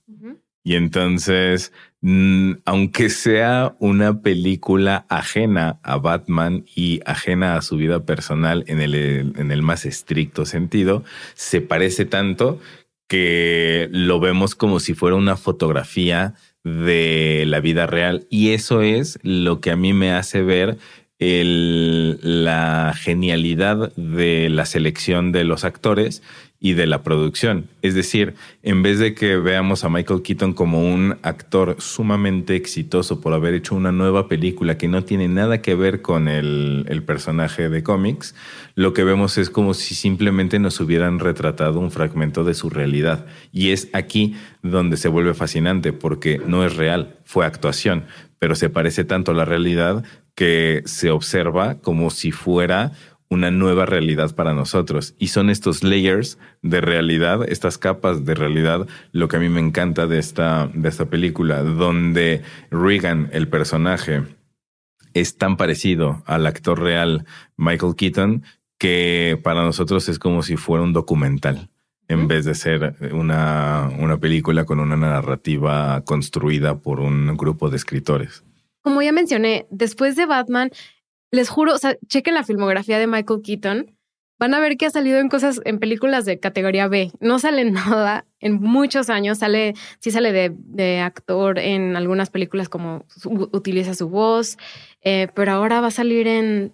[0.62, 8.04] Y entonces, mm, aunque sea una película ajena a Batman y ajena a su vida
[8.04, 11.02] personal en el, en el más estricto sentido,
[11.34, 12.60] se parece tanto
[13.08, 18.26] que lo vemos como si fuera una fotografía de la vida real.
[18.30, 20.78] Y eso es lo que a mí me hace ver
[21.18, 26.22] la genialidad de la selección de los actores
[26.60, 27.68] y de la producción.
[27.82, 33.20] Es decir, en vez de que veamos a Michael Keaton como un actor sumamente exitoso
[33.20, 37.68] por haber hecho una nueva película que no tiene nada que ver con el, personaje
[37.68, 38.34] de cómics,
[38.74, 43.26] lo que vemos es como si simplemente nos hubieran retratado un fragmento de su realidad.
[43.52, 48.04] Y es aquí donde se vuelve fascinante porque no es real, fue actuación,
[48.40, 50.04] pero se parece tanto a la realidad
[50.38, 52.92] que se observa como si fuera
[53.28, 55.16] una nueva realidad para nosotros.
[55.18, 59.58] Y son estos layers de realidad, estas capas de realidad, lo que a mí me
[59.58, 64.22] encanta de esta, de esta película, donde Regan, el personaje,
[65.12, 68.44] es tan parecido al actor real Michael Keaton
[68.78, 71.68] que para nosotros es como si fuera un documental
[72.06, 77.76] en vez de ser una, una película con una narrativa construida por un grupo de
[77.76, 78.44] escritores.
[78.88, 80.70] Como ya mencioné, después de Batman,
[81.30, 83.94] les juro, o sea, chequen la filmografía de Michael Keaton.
[84.38, 87.12] Van a ver que ha salido en cosas, en películas de categoría B.
[87.20, 89.36] No sale nada en muchos años.
[89.36, 94.56] Sale, sí sale de, actor en algunas películas como utiliza su voz,
[95.02, 96.72] eh, pero ahora va a salir en.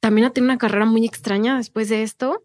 [0.00, 2.44] También ha tenido una carrera muy extraña después de esto.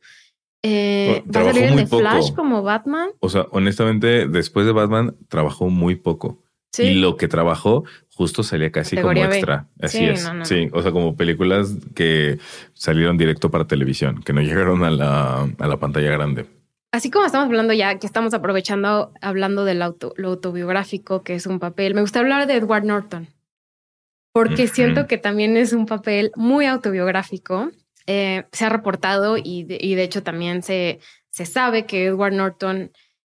[0.64, 3.12] Eh, va a salir en The Flash como Batman.
[3.22, 6.44] O sea, honestamente, después de Batman trabajó muy poco.
[6.78, 7.86] Y lo que trabajó
[8.18, 9.68] justo salía casi como extra.
[9.80, 10.30] Así es.
[10.44, 12.40] sí, o sea, como películas que
[12.74, 16.46] salieron directo para televisión, que no llegaron a la, a la pantalla grande.
[16.92, 21.46] Así como estamos hablando ya, que estamos aprovechando, hablando del auto, lo autobiográfico, que es
[21.46, 23.28] un papel, me gusta hablar de Edward Norton,
[24.32, 27.72] porque siento que también es un papel muy autobiográfico.
[28.06, 31.00] Eh, se ha reportado y de, y de hecho también se,
[31.30, 32.92] se sabe que Edward Norton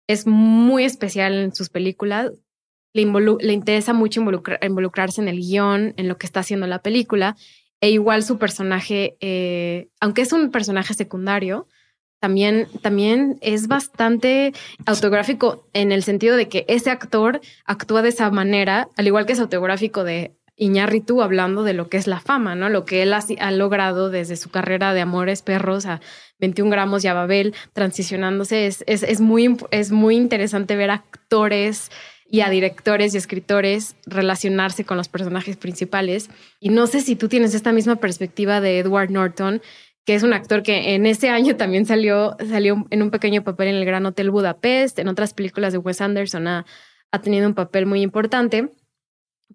[0.06, 2.32] es muy especial en sus películas
[2.92, 7.36] le, interesa mucho involucrarse en el guion, en lo que está haciendo la película,
[7.80, 11.66] e igual su personaje, eh, aunque es un personaje secundario,
[12.20, 14.52] también, también es bastante
[14.86, 19.32] autográfico en el sentido de que ese actor actúa de esa manera, al igual que
[19.32, 22.68] es autográfico de Iñárritu hablando de lo que es la fama, ¿no?
[22.68, 26.00] Lo que él ha, logrado desde su carrera de Amores Perros a
[26.38, 28.66] 21 gramos y a Babel, transicionándose.
[28.66, 31.90] Es, es, es muy, es muy interesante ver actores
[32.32, 36.30] y a directores y escritores relacionarse con los personajes principales.
[36.60, 39.60] Y no sé si tú tienes esta misma perspectiva de Edward Norton,
[40.06, 43.68] que es un actor que en ese año también salió, salió en un pequeño papel
[43.68, 46.64] en el Gran Hotel Budapest, en otras películas de Wes Anderson ha,
[47.22, 48.70] tenido un papel muy importante.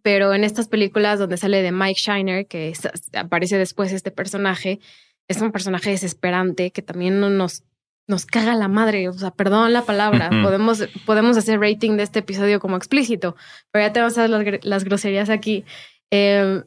[0.03, 2.73] Pero en estas películas donde sale de Mike Shiner, que
[3.13, 4.79] aparece después este personaje,
[5.27, 7.63] es un personaje desesperante que también nos
[8.07, 12.19] nos caga la madre, o sea, perdón la palabra, podemos, podemos hacer rating de este
[12.19, 13.35] episodio como explícito,
[13.71, 15.65] pero ya te vas a dar las, groserías aquí.
[16.09, 16.63] Eh,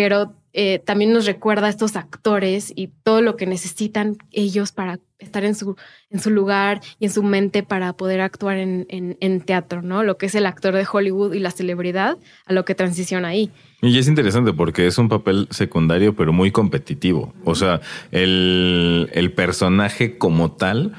[0.00, 5.00] pero eh, también nos recuerda a estos actores y todo lo que necesitan ellos para
[5.18, 5.74] estar en su,
[6.08, 10.04] en su lugar y en su mente para poder actuar en, en, teatro, ¿no?
[10.04, 13.50] Lo que es el actor de Hollywood y la celebridad a lo que transiciona ahí.
[13.82, 17.34] Y es interesante porque es un papel secundario, pero muy competitivo.
[17.44, 17.80] O sea,
[18.12, 20.92] el, el personaje como tal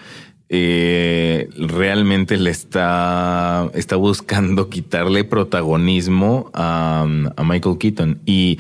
[0.50, 7.08] eh, realmente le está, está buscando quitarle protagonismo a,
[7.38, 8.60] a Michael Keaton y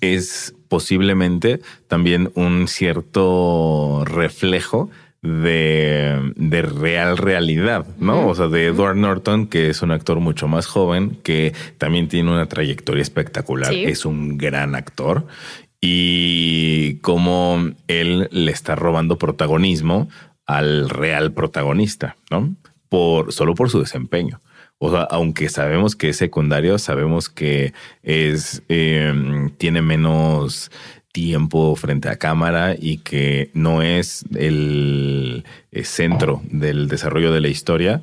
[0.00, 4.90] es posiblemente también un cierto reflejo
[5.22, 8.28] de, de, real realidad, ¿no?
[8.28, 12.30] O sea, de Edward Norton, que es un actor mucho más joven, que también tiene
[12.30, 15.26] una trayectoria espectacular, es un gran actor,
[15.80, 20.08] y cómo él le está robando protagonismo
[20.46, 22.54] al real protagonista, ¿no?
[22.90, 24.40] Por, solo por su desempeño.
[24.86, 30.70] O sea, aunque sabemos que es secundario, sabemos que es em, tiene menos
[31.10, 35.44] tiempo frente a cámara y que no es el
[35.84, 38.02] centro del desarrollo de la historia,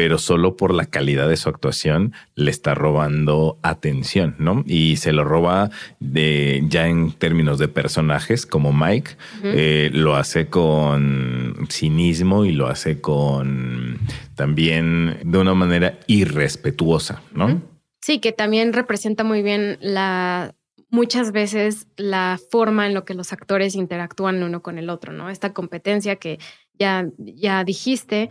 [0.00, 4.64] pero solo por la calidad de su actuación le está robando atención, ¿no?
[4.66, 9.10] Y se lo roba de ya en términos de personajes como Mike,
[9.44, 13.98] eh, lo hace con cinismo y lo hace con
[14.36, 17.60] también de una manera irrespetuosa, ¿no?
[18.00, 20.54] Sí, que también representa muy bien la
[20.88, 25.28] muchas veces la forma en lo que los actores interactúan uno con el otro, ¿no?
[25.28, 26.38] Esta competencia que
[26.72, 28.30] ya, ya dijiste,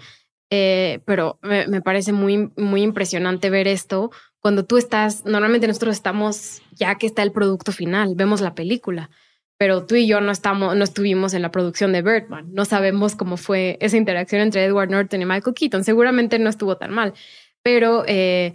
[0.49, 6.61] eh, pero me, parece muy, muy impresionante ver esto cuando tú estás, normalmente nosotros estamos
[6.71, 9.09] ya que está el producto final, vemos la película,
[9.57, 13.15] pero tú y yo no estamos, no estuvimos en la producción de Birdman, no sabemos
[13.15, 17.13] cómo fue esa interacción entre Edward Norton y Michael Keaton, seguramente no estuvo tan mal,
[17.61, 18.53] pero eh,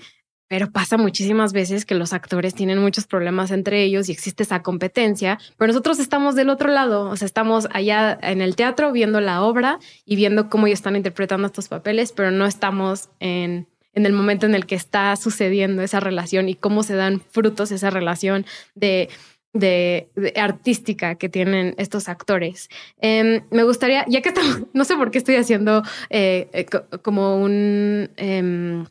[0.49, 4.63] pero pasa muchísimas veces que los actores tienen muchos problemas entre ellos y existe esa
[4.63, 9.21] competencia, pero nosotros estamos del otro lado, o sea, estamos allá en el teatro viendo
[9.21, 14.07] la obra y viendo cómo ellos están interpretando estos papeles, pero no estamos en, en
[14.07, 17.91] el momento en el que está sucediendo esa relación y cómo se dan frutos esa
[17.91, 18.45] relación
[18.75, 19.09] de
[19.55, 22.69] de, artística que tienen estos actores.
[22.99, 26.67] Em, me gustaría, ya que estamos, no sé por qué estoy haciendo eh, eh,
[27.03, 28.85] como un em,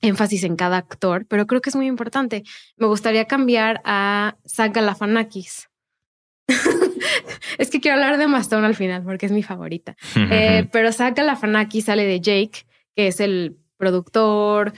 [0.00, 2.44] énfasis en cada actor, pero creo que es muy importante.
[2.76, 5.68] Me gustaría cambiar a Saga Lafanakis.
[7.58, 9.96] es que quiero hablar de Mastón al final porque es mi favorita.
[10.30, 14.72] Eh, pero Saga Lafanakis sale de Jake, que es el productor,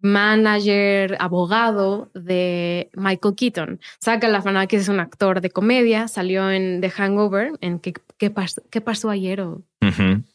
[0.00, 3.80] manager, abogado de Michael Keaton.
[3.98, 8.62] Saga Lafanakis es un actor de comedia, salió en The Hangover, en ¿Qué, qué, pasó,
[8.70, 9.40] qué pasó ayer?
[9.40, 9.62] O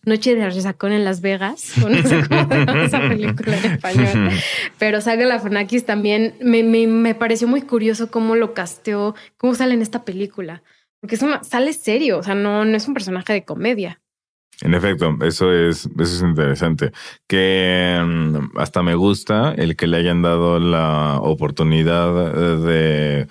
[0.03, 4.31] Noche de resacón en Las Vegas, no sé cómo esa película en español.
[4.79, 4.99] Pero
[5.85, 10.63] también me, me, me, pareció muy curioso cómo lo casteó, cómo sale en esta película.
[10.99, 14.01] Porque es una, sale serio, o sea, no, no es un personaje de comedia.
[14.61, 16.91] En efecto, eso es, eso es interesante.
[17.27, 22.33] Que mm, hasta me gusta el que le hayan dado la oportunidad
[22.65, 23.27] de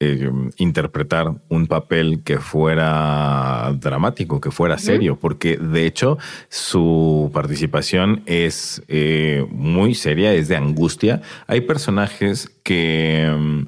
[0.00, 8.22] eh, interpretar un papel que fuera dramático, que fuera serio, porque de hecho su participación
[8.26, 11.22] es eh, muy seria, es de angustia.
[11.46, 13.66] Hay personajes que mm,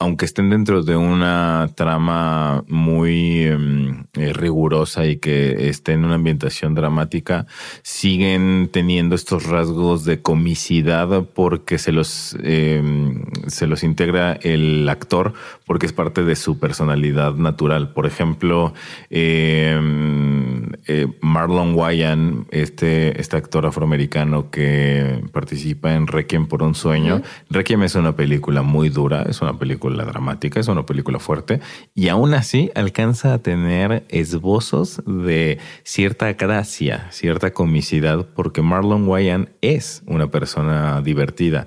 [0.00, 6.16] aunque estén dentro de una trama muy em, eh, rigurosa y que estén en una
[6.16, 7.46] ambientación dramática,
[7.82, 15.32] siguen teniendo estos rasgos de comicidad porque se los, em, se los integra el actor
[15.64, 17.92] porque es parte de su personalidad natural.
[17.92, 18.74] Por ejemplo,
[19.10, 27.22] em, eh, Marlon Wayans, este, este actor afroamericano que participa en Requiem por un sueño.
[27.48, 31.60] Requiem es una película muy dura, es una película la dramática, es una película fuerte,
[31.94, 39.48] y aún así alcanza a tener esbozos de cierta gracia, cierta comicidad, porque Marlon Wayans
[39.60, 41.66] es una persona divertida.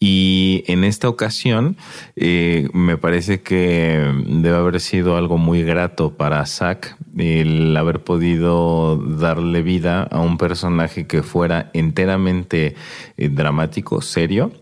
[0.00, 1.76] Y en esta ocasión
[2.14, 8.96] eh, me parece que debe haber sido algo muy grato para Zack el haber podido
[8.96, 12.76] darle vida a un personaje que fuera enteramente
[13.16, 14.52] eh, dramático, serio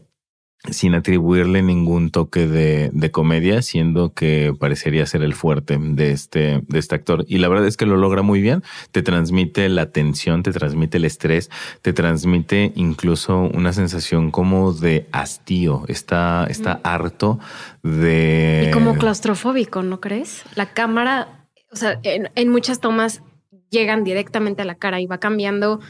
[0.71, 6.63] sin atribuirle ningún toque de, de, comedia, siendo que parecería ser el fuerte de este,
[6.67, 7.25] de este actor.
[7.29, 8.63] Y la verdad es que lo logra muy bien.
[8.93, 11.51] Te transmite la tensión, te transmite el estrés,
[11.83, 15.85] te transmite incluso una sensación como de hastío.
[15.89, 17.39] Está, está harto
[17.83, 18.67] de.
[18.69, 20.45] Y como claustrofóbico, ¿no crees?
[20.55, 23.23] La cámara, o sea, en, en muchas tomas
[23.71, 25.81] llegan directamente a la cara y va cambiando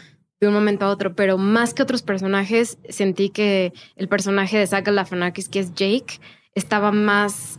[0.40, 4.66] de un momento a otro, pero más que otros personajes, sentí que el personaje de
[4.66, 6.20] Zack Lafanakis, que es Jake,
[6.54, 7.58] estaba más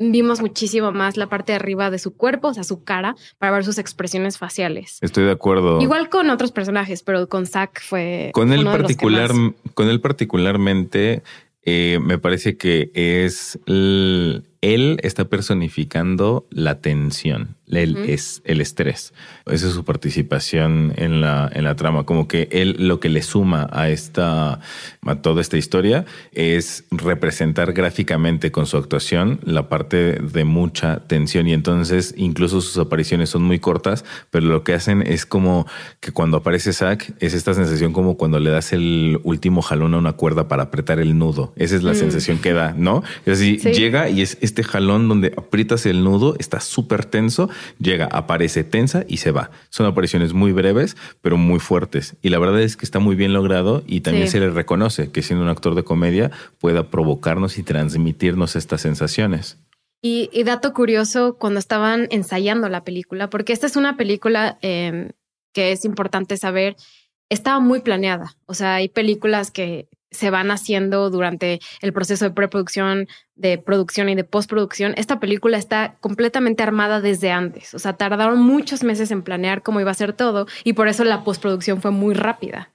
[0.00, 3.52] vimos muchísimo más la parte de arriba de su cuerpo, o sea, su cara, para
[3.52, 4.98] ver sus expresiones faciales.
[5.02, 5.80] Estoy de acuerdo.
[5.80, 8.30] Igual con otros personajes, pero con Zack fue.
[8.32, 9.30] Con él particular,
[9.74, 11.22] con él particularmente,
[11.62, 19.14] eh, me parece que es el, él está personificando la tensión, el, es el estrés.
[19.46, 22.04] Esa es su participación en la, en la trama.
[22.04, 24.60] Como que él lo que le suma a esta,
[25.06, 31.46] a toda esta historia es representar gráficamente con su actuación la parte de mucha tensión.
[31.46, 35.66] Y entonces incluso sus apariciones son muy cortas, pero lo que hacen es como
[36.00, 39.98] que cuando aparece Zack es esta sensación como cuando le das el último jalón a
[39.98, 41.54] una cuerda para apretar el nudo.
[41.56, 41.96] Esa es la mm.
[41.96, 43.02] sensación que da, ¿no?
[43.24, 47.48] Es así, llega y es este jalón donde aprietas el nudo, está súper tenso,
[47.78, 49.50] llega, aparece tensa y se va.
[49.70, 52.16] Son apariciones muy breves, pero muy fuertes.
[52.20, 55.22] Y la verdad es que está muy bien logrado y también se le reconoce que
[55.22, 59.56] siendo un actor de comedia pueda provocarnos y transmitirnos estas sensaciones.
[60.02, 65.10] Y, dato curioso, cuando estaban ensayando la película, porque esta es una película em,
[65.52, 66.76] que es importante saber,
[67.28, 68.34] estaba muy planeada.
[68.46, 74.08] O sea, hay películas que se van haciendo durante el proceso de preproducción, de producción
[74.08, 74.94] y de postproducción.
[74.96, 77.74] Esta película está completamente armada desde antes.
[77.74, 81.04] O sea, tardaron muchos meses en planear cómo iba a ser todo y por eso
[81.04, 82.70] la postproducción fue muy rápida.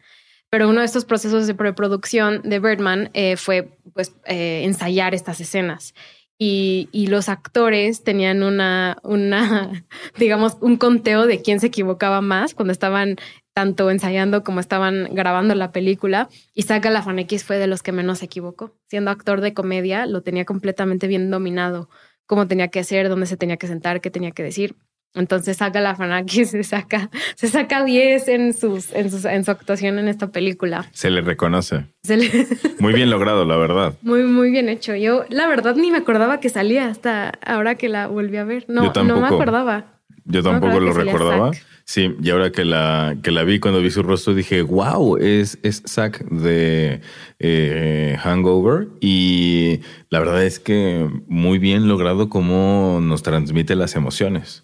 [0.49, 5.41] Pero uno de estos procesos de preproducción de Birdman eh, fue pues eh, ensayar estas
[5.41, 5.93] escenas.
[6.37, 9.85] Y, y, los actores tenían una, una,
[10.17, 13.15] digamos, un conteo de quién se equivocaba más cuando estaban
[13.55, 16.27] tanto ensayando como estaban grabando la película.
[16.53, 18.75] Y Saga Lafanekis fue de los que menos se equivocó.
[18.89, 21.89] Siendo actor de comedia, lo tenía completamente bien dominado,
[22.25, 24.75] cómo tenía que hacer, dónde se tenía que sentar, qué tenía que decir.
[25.13, 29.51] Entonces saca la Fanaki, se saca, se saca 10 en sus, en sus, en su
[29.51, 30.89] actuación en esta película.
[30.91, 31.85] Se le reconoce.
[32.79, 33.93] Muy bien logrado, la verdad.
[34.01, 34.95] Muy, muy bien hecho.
[34.95, 38.65] Yo, la verdad, ni me acordaba que salía hasta ahora que la volví a ver.
[38.67, 39.94] No, no me acordaba.
[40.25, 41.51] Yo tampoco lo recordaba.
[41.87, 45.59] Sí, y ahora que la, que la vi, cuando vi su rostro, dije, wow, es,
[45.61, 47.01] es Zack de
[47.37, 48.87] eh, Hangover.
[49.01, 54.63] Y la verdad es que muy bien logrado cómo nos transmite las emociones.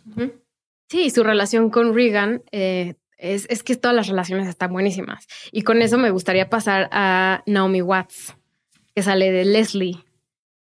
[0.90, 5.28] Sí, su relación con Regan eh, es, es, que todas las relaciones están buenísimas.
[5.52, 8.36] Y con eso me gustaría pasar a Naomi Watts,
[8.96, 10.04] que sale de Leslie.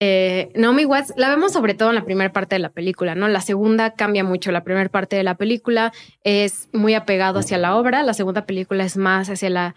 [0.00, 3.28] Eh, Naomi Watts la vemos sobre todo en la primera parte de la película, ¿no?
[3.28, 4.52] La segunda cambia mucho.
[4.52, 5.92] La primera parte de la película
[6.22, 8.02] es muy apegado hacia la obra.
[8.02, 9.74] La segunda película es más hacia la.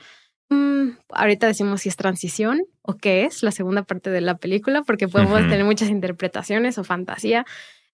[0.50, 4.82] Mm, ahorita decimos si es transición o qué es la segunda parte de la película,
[4.84, 7.46] porque podemos tener muchas interpretaciones o fantasía.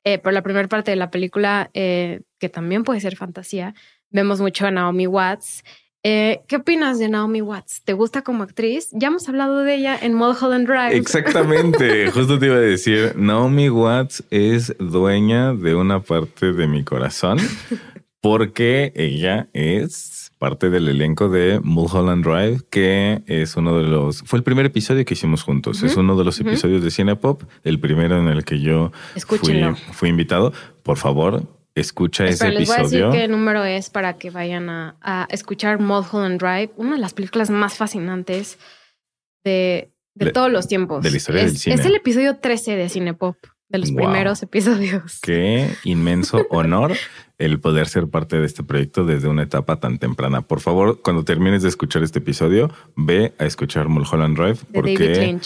[0.05, 3.73] Eh, por la primera parte de la película, eh, que también puede ser fantasía,
[4.09, 5.63] vemos mucho a Naomi Watts.
[6.03, 7.81] Eh, ¿Qué opinas de Naomi Watts?
[7.83, 8.89] ¿Te gusta como actriz?
[8.91, 10.97] Ya hemos hablado de ella en Mulholland Drive.
[10.97, 16.83] Exactamente, justo te iba a decir, Naomi Watts es dueña de una parte de mi
[16.83, 17.37] corazón
[18.23, 24.23] porque ella es parte del elenco de Mulholland Drive, que es uno de los.
[24.23, 25.83] Fue el primer episodio que hicimos juntos.
[25.83, 28.93] Es uno de los episodios de Cine Pop, el primero en el que yo
[29.93, 30.53] fui, invitado.
[30.83, 31.43] Por favor,
[31.75, 32.59] escucha ese episodio.
[32.59, 36.93] Les voy a decir qué número es para que vayan a, escuchar Mulholland Drive, una
[36.93, 38.57] de las películas más fascinantes
[39.43, 39.91] de,
[40.33, 41.03] todos los tiempos.
[41.03, 41.75] De la historia del cine.
[41.75, 43.37] Es el episodio 13 de Cine Pop
[43.69, 45.19] de los primeros episodios.
[45.21, 46.93] Qué inmenso honor
[47.39, 50.41] el poder ser parte de este proyecto desde una etapa tan temprana.
[50.41, 55.39] Por favor, cuando termines de escuchar este episodio, ve a escuchar Mulholland Drive porque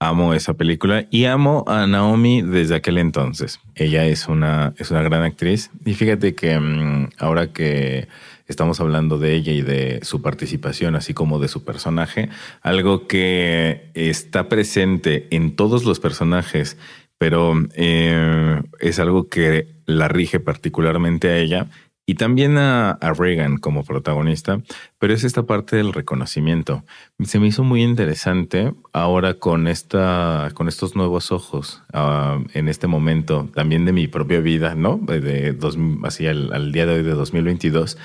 [0.00, 3.60] amo esa película y amo a Naomi desde aquel entonces.
[3.74, 8.08] Ella es una, es una gran actriz y fíjate que mm, ahora que
[8.48, 12.30] estamos hablando de ella y de su participación, así como de su personaje,
[12.62, 16.76] algo que está presente en todos los personajes
[17.20, 21.66] pero eh, es algo que la rige particularmente a ella
[22.06, 24.60] y también a, Reagan como protagonista,
[24.98, 26.84] pero es esta parte del reconocimiento.
[27.22, 32.88] Se me hizo muy interesante ahora con esta, con estos nuevos ojos ah, en este
[32.88, 34.98] momento, también de mi propia vida, ¿no?
[34.98, 37.96] De dos, así al, día de hoy de 2022,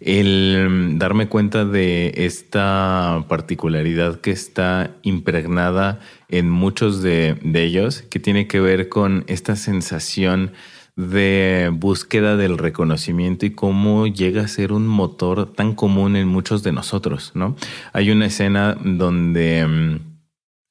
[0.00, 8.48] el darme cuenta de esta particularidad que está impregnada en muchos de ellos, que tiene
[8.48, 10.52] que ver con esta sensación
[10.96, 16.62] de búsqueda del reconocimiento y cómo llega a ser un motor tan común en muchos
[16.62, 17.56] de nosotros, ¿no?
[17.92, 20.12] Hay una escena donde mm,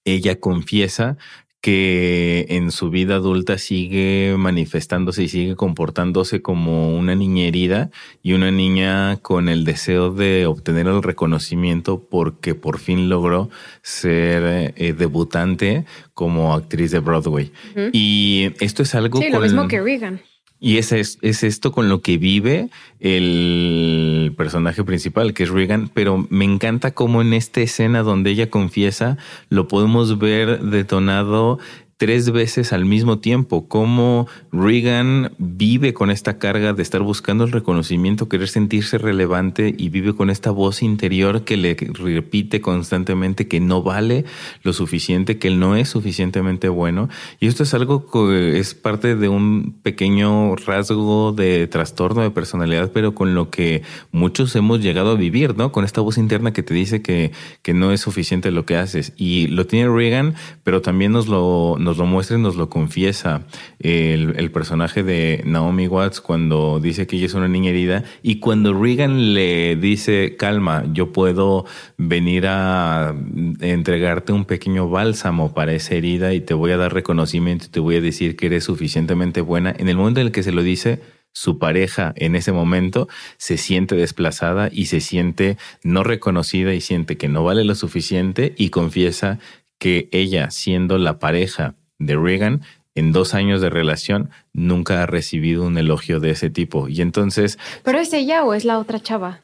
[0.06, 1.18] ella confiesa
[1.62, 7.92] que en su vida adulta sigue manifestándose y sigue comportándose como una niña herida
[8.24, 13.52] y una niña con el deseo de obtener el reconocimiento porque por fin logró
[13.84, 15.86] ser eh, debutante
[16.16, 17.52] como actriz de Broadway.
[17.94, 19.20] Y esto es algo...
[19.20, 20.22] Sí, lo mismo que Regan.
[20.64, 26.28] Y es, es, esto con lo que vive el personaje principal, que es Regan, pero
[26.30, 29.18] me encanta cómo en esta escena donde ella confiesa,
[29.50, 31.58] lo podemos ver detonado
[32.02, 37.52] tres veces al mismo tiempo, cómo Regan vive con esta carga de estar buscando el
[37.52, 43.60] reconocimiento, querer sentirse relevante y vive con esta voz interior que le repite constantemente que
[43.60, 44.26] no vale
[44.64, 47.08] lo suficiente, que él no es suficientemente bueno.
[47.40, 52.92] Y esto es algo que es parte de un pequeño rasgo de trastorno de personalidad,
[52.92, 55.72] pero con lo que muchos hemos llegado a vivir, ¿no?
[55.72, 57.32] Con esta voz interna que te dice que,
[57.62, 59.14] que no es suficiente lo que haces.
[59.18, 60.34] Y lo tiene Regan,
[60.64, 63.46] pero también nos lo lo muestra nos lo confiesa
[63.80, 68.74] el, personaje de Naomi Watts cuando dice que ella es una niña herida y cuando
[68.74, 71.66] Regan le dice, calma, yo puedo
[71.98, 73.16] venir a
[73.62, 77.80] entregarte un pequeño bálsamo para esa herida y te voy a dar reconocimiento y te
[77.80, 79.74] voy a decir que eres suficientemente buena.
[79.78, 81.00] En el momento en el que se lo dice,
[81.34, 87.18] su pareja en ese momento se siente desplazada y se siente no reconocida y siente
[87.18, 89.40] que no vale lo suficiente y confiesa
[89.80, 91.76] que ella, siendo la pareja
[92.06, 92.62] de Reagan,
[92.96, 96.90] en dos años de relación, nunca ha recibido un elogio de ese tipo.
[96.90, 97.58] Y entonces.
[97.84, 99.42] ¿Pero es ella o es la otra chava?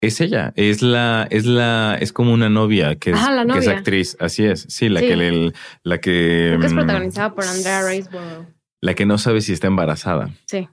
[0.00, 3.18] Es ella, es la, es la, es como una novia que es,
[3.52, 5.52] Que es actriz, así es, sí, la que le,
[5.84, 8.46] la que, es mm, protagonizada por Andrea Riseborough.
[8.80, 10.30] La que no sabe si está embarazada.
[10.46, 10.68] Sí.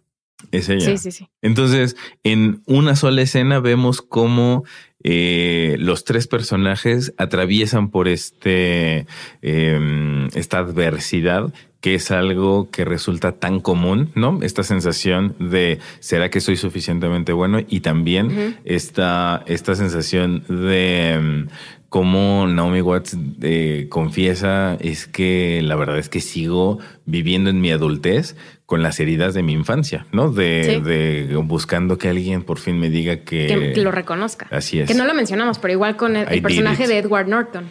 [0.51, 0.85] Es ella.
[0.85, 1.27] Sí, sí, sí.
[1.41, 4.63] Entonces, en una sola escena vemos cómo
[5.03, 9.05] eh, los tres personajes atraviesan por este,
[9.41, 14.39] em, esta adversidad que es algo que resulta tan común, ¿no?
[14.41, 17.59] Esta sensación de ¿será que soy suficientemente bueno?
[17.65, 21.49] Y también esta, esta sensación de mm,
[21.87, 27.71] cómo Naomi Watts eh, confiesa es que la verdad es que sigo viviendo en mi
[27.71, 28.35] adultez
[28.69, 30.31] con las heridas de mi infancia, ¿no?
[30.31, 33.73] De, buscando que alguien por fin me diga que...
[33.73, 33.81] que...
[33.81, 34.45] lo reconozca.
[34.51, 34.87] Así es.
[34.87, 37.67] Que no lo mencionamos, pero igual con el, personaje de Edward Norton.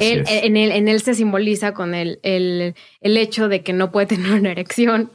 [0.00, 3.92] Él, en, él, en él se simboliza con el, el, el hecho de que no
[3.92, 5.12] puede tener una erección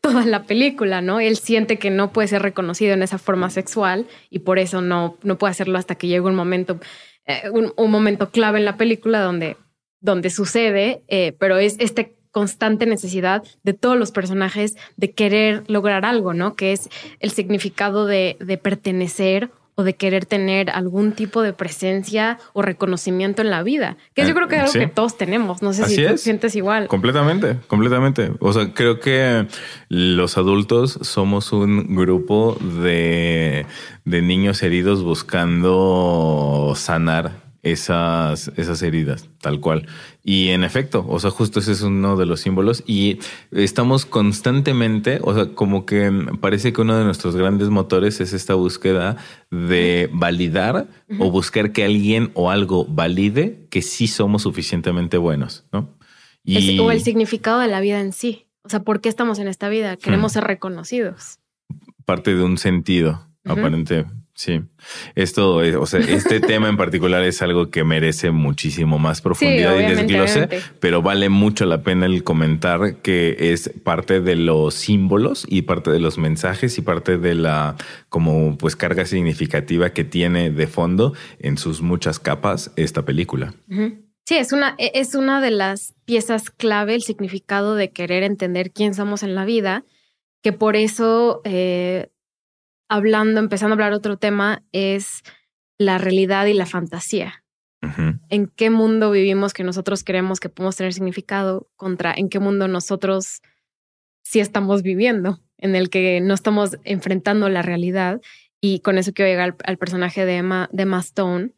[0.00, 1.20] toda la película, ¿no?
[1.20, 5.18] Él siente que no puede ser reconocido en esa forma sexual y por eso no,
[5.22, 6.80] no puede hacerlo hasta que llegue un momento
[7.26, 9.58] eh, un, momento clave en la película donde,
[10.00, 16.04] donde sucede, eh, pero es esta constante necesidad de todos los personajes de querer lograr
[16.04, 16.56] algo, ¿no?
[16.56, 16.88] Que es
[17.20, 23.40] el significado de, de pertenecer o de querer tener algún tipo de presencia o reconocimiento
[23.40, 25.62] en la vida, que yo eh, creo que es algo que todos tenemos.
[25.62, 26.88] No sé si tú sientes igual.
[26.88, 28.32] Completamente, completamente.
[28.40, 29.46] O sea, creo que
[29.88, 33.64] los adultos somos un grupo de,
[34.04, 39.86] de niños heridos buscando sanar esas, esas heridas, tal cual.
[40.24, 43.20] Y en efecto, o sea, justo ese es uno de los símbolos y
[43.52, 46.10] estamos constantemente, o sea, como que
[46.40, 49.16] parece que uno de nuestros grandes motores es esta búsqueda
[49.50, 50.88] de validar
[51.20, 55.88] o buscar que alguien o algo valide que sí somos suficientemente buenos, ¿no?
[56.44, 56.78] Y...
[56.80, 58.46] o el significado de la vida en sí.
[58.64, 59.96] O sea, ¿por qué estamos en esta vida?
[59.96, 61.38] Queremos ser reconocidos.
[62.04, 64.62] Parte de un sentido, aparente, Sí,
[65.14, 69.94] esto, o sea, este tema en particular es algo que merece muchísimo más profundidad y
[69.94, 70.48] desglose,
[70.80, 75.90] pero vale mucho la pena el comentar que es parte de los símbolos y parte
[75.90, 77.76] de los mensajes y parte de la
[78.08, 83.54] como pues carga significativa que tiene de fondo en sus muchas capas esta película.
[84.24, 88.70] Sí, es una, e, es una de las piezas clave, el significado de querer entender
[88.70, 89.84] quién somos en la vida,
[90.42, 92.11] que por eso eh,
[92.92, 95.22] hablando, empezando a hablar otro tema, es
[95.78, 97.42] la realidad y la fantasía.
[98.28, 102.68] ¿En qué mundo vivimos que nosotros creemos que podemos tener significado contra en qué mundo
[102.68, 103.40] nosotros
[104.22, 108.20] sí estamos viviendo, en el que no estamos enfrentando la realidad?
[108.60, 111.54] Y con eso quiero llegar al, personaje de Emma, de Stone,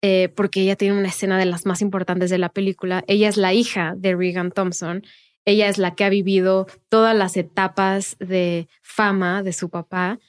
[0.00, 3.02] eh, porque ella tiene una escena de las más importantes de la película.
[3.08, 5.02] Ella es la hija de Regan Thompson.
[5.44, 10.20] Ella es la que ha vivido todas las etapas de fama de su papá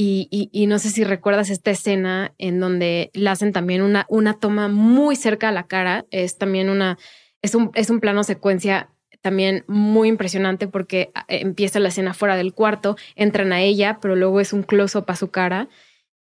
[0.00, 4.68] y, no sé si recuerdas esta escena en donde le hacen también una, una toma
[4.68, 6.06] muy cerca a la cara.
[6.12, 6.98] Es también una,
[7.42, 8.90] es un, es un plano secuencia
[9.22, 14.14] también muy impresionante porque ah, empieza la escena fuera del cuarto, entran a ella, pero
[14.14, 15.68] luego es un close-up a su cara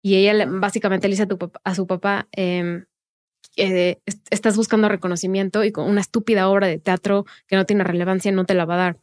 [0.01, 2.85] y ella básicamente le dice a, tu a su papá, em,
[3.57, 3.99] eh,
[4.29, 8.45] estás buscando reconocimiento y con una estúpida obra de teatro que no tiene relevancia no
[8.45, 8.99] te la va a dar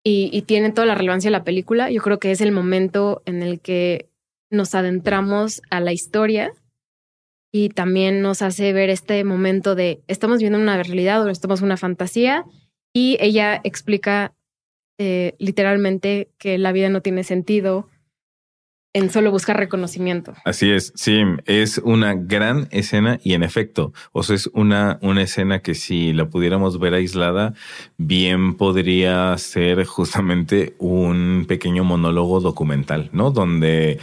[0.09, 1.91] y, tiene toda la relevancia de la película.
[1.91, 4.09] Yo creo que es el momento en el que
[4.49, 6.53] nos adentramos a la historia
[7.51, 11.75] y también nos hace ver este momento de estamos viendo una realidad o estamos una
[11.75, 12.45] fantasía
[12.93, 14.33] y ella explica
[14.97, 17.89] eh, literalmente que la vida no tiene sentido
[18.97, 20.33] en solo buscar reconocimiento.
[20.43, 25.21] Así es, sí, es una gran escena y en efecto, o sea, es una, una
[25.21, 27.53] escena que si la pudiéramos ver aislada,
[27.97, 33.29] bien podría ser justamente un pequeño monólogo documental, ¿no?
[33.29, 33.99] Donde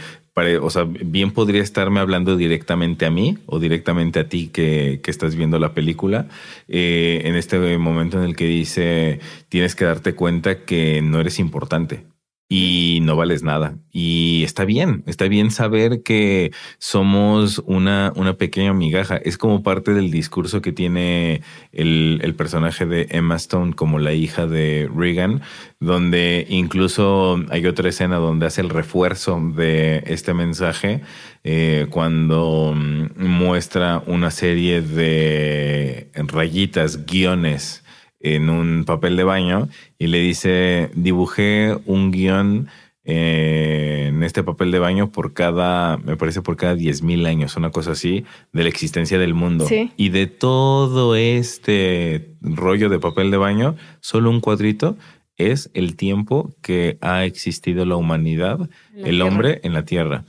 [0.61, 5.09] o sea, bien podría estarme hablando directamente a mí o directamente a ti que, que
[5.09, 6.27] estás viendo la película,
[6.67, 11.39] eh, en este momento en el que dice, tienes que darte cuenta que no eres
[11.39, 12.03] importante,
[12.47, 13.77] y no vales nada.
[13.91, 19.17] Y está bien, está bien saber que somos una, una pequeña migaja.
[19.17, 21.41] Es como parte del discurso que tiene
[21.71, 25.41] el, el, personaje de Emma Stone como la hija de Reagan,
[25.79, 31.01] donde incluso hay otra escena donde hace el refuerzo de este mensaje
[31.43, 37.84] eh, cuando mm, muestra una serie de rayitas, guiones
[38.19, 42.67] en un papel de baño y le dice, dibujé un guion
[43.03, 47.55] eh, en este papel de baño por cada, me parece por cada 10 mil años,
[47.55, 49.67] una cosa así, de la existencia del mundo.
[49.95, 54.97] Y de todo este rollo de papel de baño, solo un cuadrito
[55.37, 60.23] es el tiempo que ha existido la humanidad, el hombre en la Tierra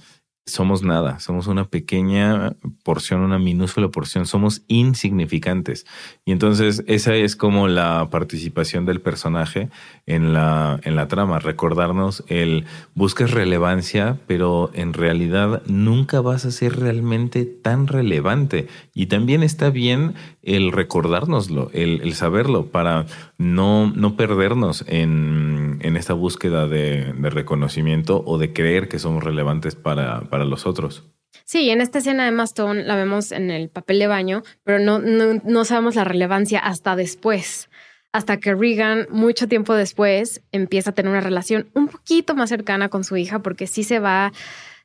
[0.47, 5.87] somos nada, somos una pequeña porción, una minúscula porción, somos insignificantes.
[6.25, 9.71] Y entonces esa es como la participación del personaje
[10.07, 16.53] en la, en la trama, recordarnos el buscas relevancia, pero en realidad nunca vas a
[16.53, 18.69] ser realmente tan relevante.
[18.95, 20.15] Y también está bien
[20.47, 28.39] el recordárnoslo, el, saberlo, para no, no perdernos en, en esta búsqueda de, reconocimiento o
[28.39, 31.05] de creer que somos relevantes para para los otros.
[31.45, 34.99] Sí, en esta escena de Maston la vemos en el papel de baño, pero no,
[34.99, 37.69] no, sabemos la relevancia hasta después,
[38.13, 42.89] hasta que Regan, mucho tiempo después, empieza a tener una relación un poquito más cercana
[42.89, 44.33] con su hija, porque sí se va,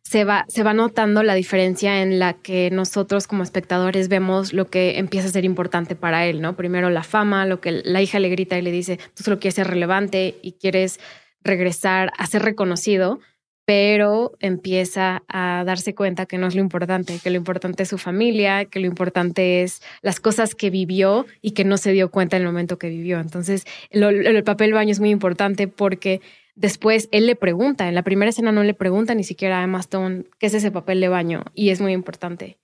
[0.03, 4.65] se va, se va notando la diferencia en la que nosotros como espectadores vemos lo
[4.65, 6.55] que empieza a ser importante para él, ¿no?
[6.55, 9.55] Primero la fama, lo que la hija le grita y le dice, tú solo quieres
[9.55, 10.99] ser relevante y quieres
[11.43, 13.19] regresar a ser reconocido
[13.65, 17.97] pero empieza a darse cuenta que no es lo importante, que lo importante es su
[17.97, 22.35] familia, que lo importante es las cosas que vivió y que no se dio cuenta
[22.35, 23.19] en el momento que vivió.
[23.19, 26.19] Entonces, el papel baño es muy importante porque
[26.61, 29.79] después él le pregunta, en la primera escena no le pregunta ni siquiera a Emma
[29.79, 32.57] Stone qué es ese papel de baño y es muy importante.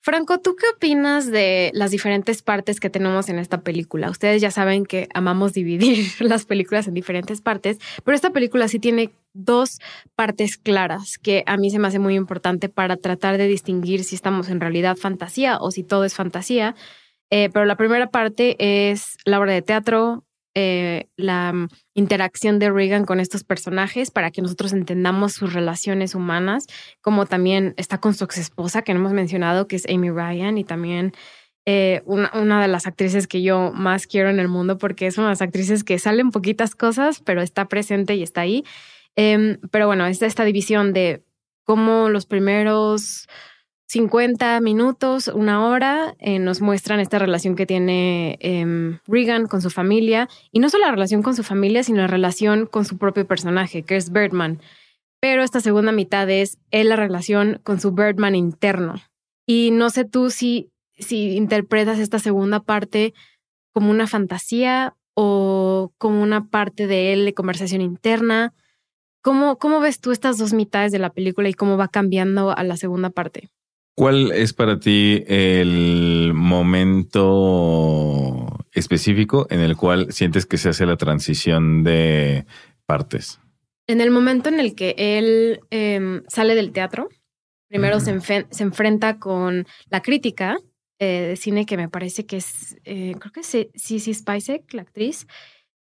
[0.00, 4.10] Franco, ¿tú qué opinas de las diferentes partes que tenemos en esta película?
[4.10, 8.78] Ustedes ya saben que amamos dividir las películas en diferentes partes, pero esta película sí
[8.78, 9.78] tiene dos
[10.14, 14.14] partes claras que a mí se me hace muy importante para tratar de distinguir si
[14.14, 16.74] estamos en realidad fantasía o si todo es fantasía.
[17.30, 18.56] Eh, pero la primera parte
[18.90, 20.23] es la obra de teatro,
[20.54, 26.14] eh, la mm, interacción de Reagan con estos personajes para que nosotros entendamos sus relaciones
[26.14, 26.66] humanas,
[27.00, 30.56] como también está con su ex esposa que no hemos mencionado, que es Amy Ryan,
[30.58, 31.12] y también
[31.66, 35.28] eh, una, de las actrices que yo más quiero en el mundo porque es una
[35.28, 38.64] de las actrices que salen poquitas cosas, pero está presente y está ahí.
[39.16, 41.24] Em, pero bueno, es esta división de
[41.64, 43.28] cómo los primeros
[43.86, 49.70] 50 minutos, una hora, eh, nos muestran esta relación que tiene eh, Regan con su
[49.70, 53.26] familia, y no solo la relación con su familia, sino la relación con su propio
[53.26, 54.60] personaje, que es Birdman.
[55.20, 58.96] Pero esta segunda mitad es él la relación con su Birdman interno.
[59.46, 63.14] Y no sé tú si, si interpretas esta segunda parte
[63.72, 68.52] como una fantasía o como una parte de él de conversación interna.
[69.22, 72.62] ¿Cómo, ¿Cómo ves tú estas dos mitades de la película y cómo va cambiando a
[72.62, 73.50] la segunda parte?
[73.96, 77.06] ¿Cuál es para ti el momento
[78.72, 82.44] específico en el cual sientes que se hace la transición de
[82.86, 83.38] partes?
[83.86, 87.08] En el momento en el que él em, sale del teatro,
[87.68, 90.58] primero se, enfrenta con la crítica
[90.98, 94.82] eh, de cine que me parece que es, eh, creo que es Cici Spicek, la
[94.82, 95.28] actriz,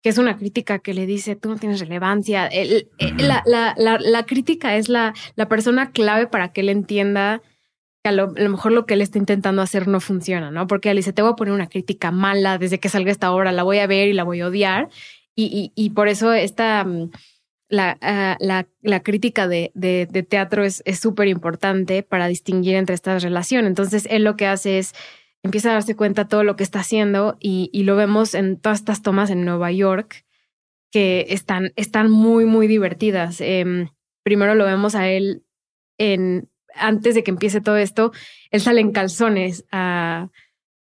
[0.04, 2.48] que es una crítica que le dice, tú no tienes relevancia.
[2.52, 2.88] Eh,
[3.18, 3.44] la,
[3.76, 7.42] la, crítica es la, la persona clave para que él entienda
[8.10, 10.68] a lo, mejor lo que él está intentando hacer no funciona, ¿no?
[10.68, 13.52] Porque él dice, te voy a poner una crítica mala desde que salga esta obra,
[13.52, 14.90] la voy a ver y la voy a odiar.
[15.36, 17.12] Y, y, por eso esta, mm,
[17.70, 23.22] la, ah, la, la, crítica de, de, teatro es súper importante para distinguir entre estas
[23.22, 23.68] relaciones.
[23.68, 24.94] Entonces, él lo que hace es,
[25.44, 28.58] empieza a darse cuenta de todo lo que está haciendo y, y lo vemos en
[28.58, 30.26] todas estas tomas en Nueva York
[30.96, 33.42] que están, están muy, muy divertidas.
[33.42, 33.90] Em,
[34.24, 35.44] primero lo vemos a él
[35.98, 38.12] en antes de que empiece todo esto,
[38.52, 40.30] él sale en calzones a,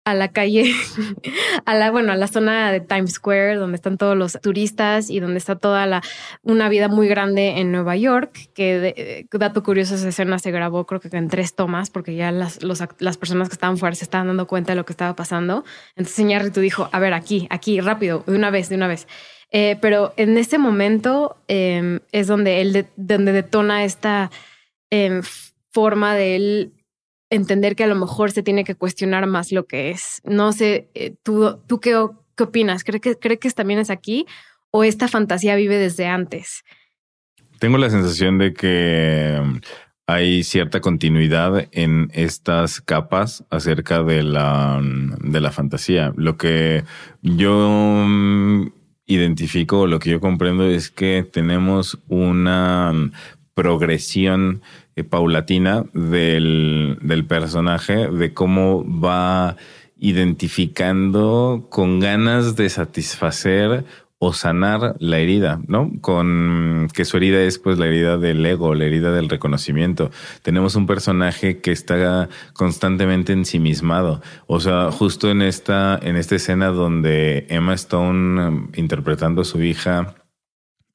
[0.04, 0.74] a la calle,
[1.66, 5.20] a la, bueno, a la zona de Times Square, donde están todos los turistas y
[5.20, 6.02] donde está toda la,
[6.42, 11.00] una vida muy grande en Nueva York, que dato curioso, esa escena se grabó creo
[11.00, 14.28] que en tres tomas, porque ya las, los, las personas que estaban fuera se estaban
[14.28, 15.64] dando cuenta de lo que estaba pasando.
[15.96, 19.08] Entonces tú dijo, a ver, aquí, aquí, rápido, de una vez, de una vez.
[19.52, 24.32] Eh, pero en ese momento em, es donde él, donde detona esta...
[24.90, 25.22] Em,
[25.72, 26.74] forma de él
[27.30, 30.22] entender que a lo mejor se tiene que cuestionar más lo que es.
[30.26, 31.98] No sé, eh, ¿tú, tú qué,
[32.36, 32.84] qué opinas?
[32.84, 34.26] ¿Crees que, ¿Cree que también es aquí
[34.70, 36.64] o esta fantasía vive desde antes?
[37.60, 39.62] Tengo la sensación de que um,
[40.08, 46.12] hay cierta continuidad en estas capas acerca de la, um, de la fantasía.
[46.18, 46.84] Lo que
[47.22, 48.72] yo um,
[49.06, 53.12] identifico, lo que yo comprendo es que tenemos una
[53.54, 54.62] progresión
[54.96, 59.56] eh, paulatina del, del personaje, de cómo va
[60.00, 63.86] identificando con ganas de satisfacer
[64.24, 65.92] o sanar la herida, ¿no?
[66.00, 70.12] Con que su herida es pues la herida del ego, la herida del reconocimiento.
[70.44, 74.22] Tenemos un personaje que está constantemente ensimismado.
[74.46, 79.60] O sea, justo en esta, en esta escena donde Emma Stone um, interpretando a su
[79.64, 80.14] hija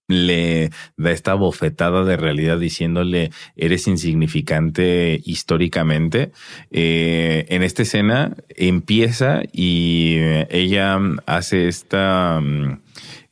[0.09, 6.33] le da esta bofetada de realidad diciéndole eres insignificante históricamente.
[6.71, 10.17] Eh, en esta escena empieza y
[10.51, 12.79] ella hace esta um,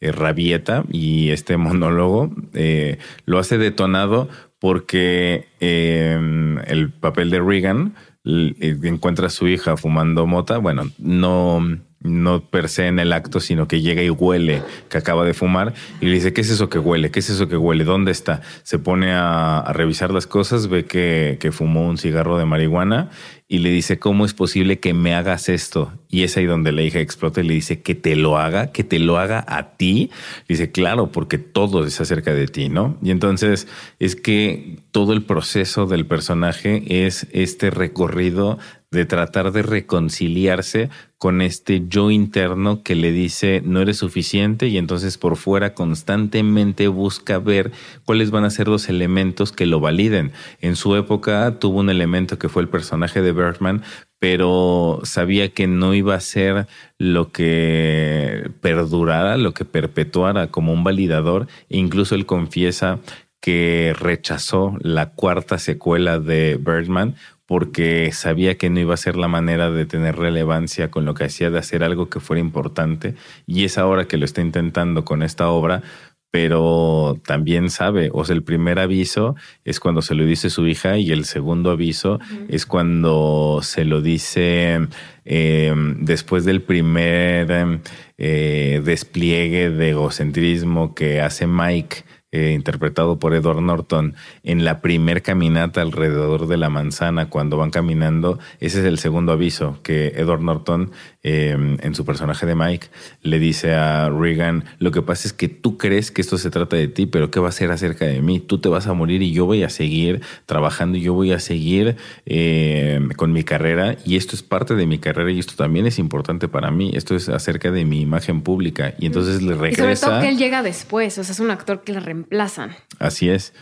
[0.01, 7.95] eh, rabieta y este monólogo eh, lo hace detonado porque el papel de Reagan
[8.25, 10.57] encuentra a su hija fumando mota.
[10.57, 11.61] Bueno, no
[12.05, 15.73] no per se en el acto, sino que llega y huele que acaba de fumar
[16.01, 17.11] y le dice, ¿qué es eso que huele?
[17.11, 17.85] ¿Qué es eso que huele?
[17.85, 18.43] ¿Dónde está?
[18.63, 23.11] Se pone a, revisar las cosas, ve que, que, fumó un cigarro de marihuana
[23.49, 25.93] y le dice, ¿cómo es posible que me hagas esto?
[26.09, 28.85] Y es ahí donde la hija explota y le dice, que te lo haga, que
[28.85, 30.11] te lo haga a ti.
[30.49, 32.99] Dice, claro, porque todo es acerca de ti, ¿no?
[33.03, 33.67] Y entonces
[33.99, 38.59] es que todo el proceso del personaje es este recorrido
[38.95, 40.89] de tratar de reconciliarse
[41.19, 46.89] con este yo interno que le dice no eres suficiente y entonces por fuera constantemente
[46.89, 47.73] busca ver
[48.05, 50.33] cuáles van a ser los elementos que lo validen.
[50.61, 53.83] En su época tuvo un elemento que fue el personaje de Bergman,
[54.19, 56.67] pero sabía que no iba a ser
[56.99, 61.47] lo que perdurara, lo que perpetuara como un validador.
[61.69, 63.01] E incluso él confiesa
[63.45, 67.17] que rechazó la cuarta secuela de Birdman
[67.47, 71.25] porque sabía que no iba a ser la manera de tener relevancia con lo que
[71.25, 73.15] hacía de hacer algo que fuera importante
[73.47, 75.83] y es ahora que lo está intentando con esta obra,
[76.31, 80.99] pero también sabe, o sea, el primer aviso es cuando se lo dice su hija
[80.99, 82.19] y el segundo aviso
[82.49, 84.89] es cuando se lo dice
[85.25, 87.81] em, después del primer
[88.19, 92.05] eh, despliegue de egocentrismo que hace Mike
[92.35, 97.71] eh, interpretado por Edward Norton, en la primer caminata alrededor de la manzana, cuando van
[97.71, 100.91] caminando, ese es el segundo aviso que Edward Norton,
[101.25, 102.87] em, en su personaje de Mike,
[103.23, 106.77] le dice a Regan, lo que pasa es que tú crees que esto se trata
[106.77, 108.39] de ti, pero ¿qué va a ser acerca de mí?
[108.39, 111.41] Tú te vas a morir y yo voy a seguir trabajando y yo voy a
[111.41, 111.97] seguir
[112.27, 115.99] em, con mi carrera y esto es parte de mi carrera y esto también es
[115.99, 119.91] importante para mí, esto es acerca de mi imagen pública y entonces le regresa...
[119.91, 122.77] Y sobre todo que él llega después, o sea, es un actor que le reemplazan.
[122.99, 123.53] Así es.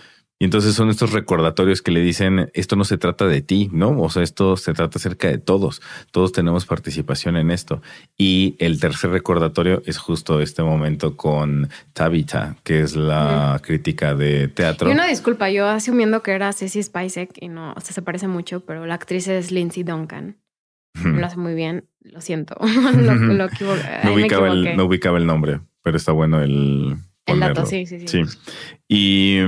[0.42, 4.00] Y entonces son estos recordatorios que le dicen, esto no se trata de ti, ¿no?
[4.00, 5.80] O sea, esto se trata acerca de todos.
[6.10, 7.80] Todos tenemos participación en esto.
[8.18, 14.48] Y el tercer recordatorio es justo este momento con Tabitha, que es la crítica de
[14.48, 14.88] teatro.
[14.88, 18.26] Y una disculpa, yo asumiendo que era Ceci Spicek y no, o sea, se parece
[18.26, 20.38] mucho, pero la actriz es Lindsay Duncan.
[21.04, 22.56] Lo hace muy bien, lo siento.
[22.60, 28.06] no, ubicaba el, no ubicaba el nombre, pero está bueno el el dato, sí, sí,
[28.06, 28.22] sí.
[28.22, 28.28] Mm,
[28.88, 29.38] y,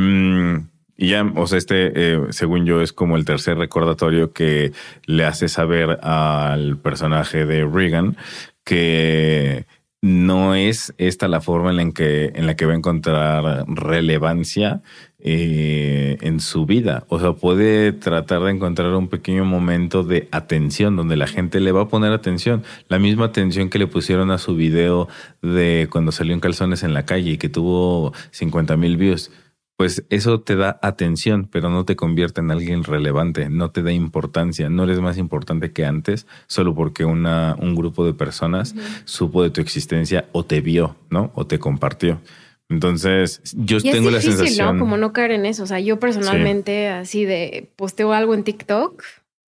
[0.96, 4.72] ya, o sea, este, eh, según yo, es como el tercer recordatorio que
[5.06, 8.16] le hace saber al personaje de Regan
[8.64, 9.66] que
[10.04, 14.82] no es esta la forma en la que, en la que va a encontrar relevancia
[15.18, 17.06] eh, en su vida.
[17.08, 21.72] O sea, puede tratar de encontrar un pequeño momento de atención donde la gente le
[21.72, 22.64] va a poner atención.
[22.88, 25.08] La misma atención que le pusieron a su video
[25.40, 29.30] de cuando salió en calzones en la calle y que tuvo 50 mil views.
[29.76, 33.92] Pues eso te da atención, pero no te convierte en alguien relevante, no te da
[33.92, 39.42] importancia, no eres más importante que antes, solo porque una, un grupo de personas supo
[39.42, 41.32] de tu existencia o te vio, ¿no?
[41.34, 42.20] O te compartió.
[42.68, 44.76] Entonces, yo tengo la sensación.
[44.76, 44.80] ¿no?
[44.80, 45.64] Como no caer en eso.
[45.64, 49.02] O sea, yo personalmente, así de posteo algo en TikTok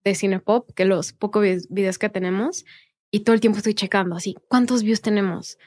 [0.04, 2.64] de Cinepop, que los pocos videos que tenemos,
[3.10, 5.58] y todo el tiempo estoy checando así, ¿cuántos views tenemos?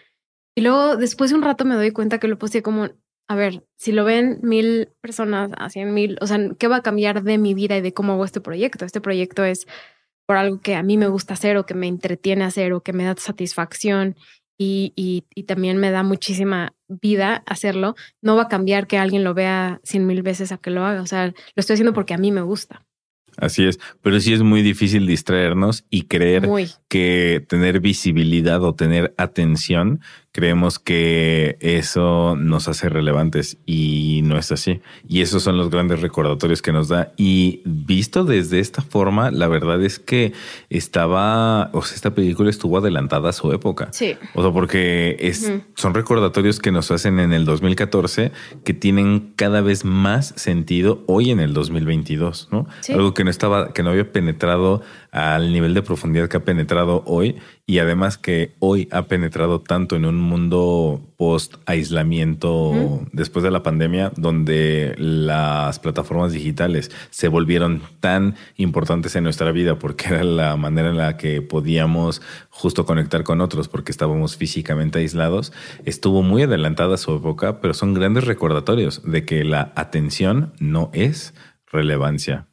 [0.56, 2.90] Y luego, después de un rato, me doy cuenta que lo posteé como,
[3.30, 6.82] a ver, si lo ven mil personas, a cien mil, o sea, ¿qué va a
[6.82, 8.86] cambiar de mi vida y de cómo hago este proyecto?
[8.86, 9.68] Este proyecto es
[10.26, 12.92] por algo que a mí me gusta hacer o que me entretiene hacer o que
[12.92, 14.16] me da satisfacción
[14.58, 19.24] y, y, y, también me da muchísima vida hacerlo, no va a cambiar que alguien
[19.24, 21.02] lo vea cien mil veces a que lo haga.
[21.04, 22.84] O sea, lo estoy haciendo porque a mí me gusta.
[23.38, 26.50] Así es, pero sí es muy difícil distraernos y creer
[26.90, 30.02] que tener visibilidad o tener atención
[30.32, 34.82] creemos que eso nos hace relevantes y no es así.
[35.08, 37.14] Y esos son los grandes recordatorios que nos da.
[37.18, 40.34] Y visto desde esta forma, la verdad es que
[40.70, 43.90] estaba, o sea, esta película estuvo adelantada a su época.
[43.92, 44.16] Sí.
[44.36, 48.32] O sea, porque es, son recordatorios que nos hacen en el 2014
[48.64, 52.68] que tienen cada vez más sentido hoy en el 2022, ¿no?
[52.90, 54.82] Algo que no estaba, que no había penetrado
[55.12, 59.96] al nivel de profundidad que ha penetrado hoy y además que hoy ha penetrado tanto
[59.96, 67.82] en un mundo post aislamiento después de la pandemia, donde las plataformas digitales se volvieron
[68.00, 73.24] tan importantes en nuestra vida porque era la manera en la que podíamos justo conectar
[73.24, 75.54] con otros porque estábamos físicamente aislados,
[75.86, 81.34] estuvo muy adelantada su época, pero son grandes recordatorios de que la atención no es
[81.72, 82.48] relevancia.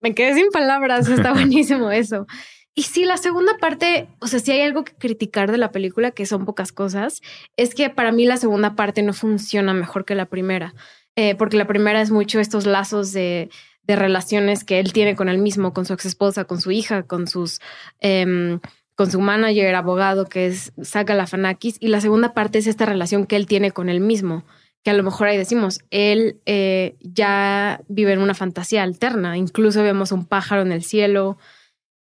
[0.00, 2.26] Me quedé sin palabras, está buenísimo eso.
[2.74, 6.10] Y sí, la segunda parte, o sea, si hay algo que criticar de la película,
[6.10, 7.22] que son pocas cosas,
[7.56, 10.74] es que para mí la segunda parte no funciona mejor que la primera,
[11.16, 13.48] eh, porque la primera es mucho estos lazos de,
[13.84, 17.02] de, relaciones que él tiene con él mismo, con su ex esposa, con su hija,
[17.02, 17.60] con sus...
[18.00, 18.58] Eh,
[18.96, 23.26] con su manager, abogado, que es Saga Lafanakis, y la segunda parte es esta relación
[23.26, 24.42] que él tiene con él mismo,
[24.86, 29.82] que a lo mejor ahí decimos, él eh, ya vive en una fantasía alterna, incluso
[29.82, 31.38] vemos un pájaro en el cielo,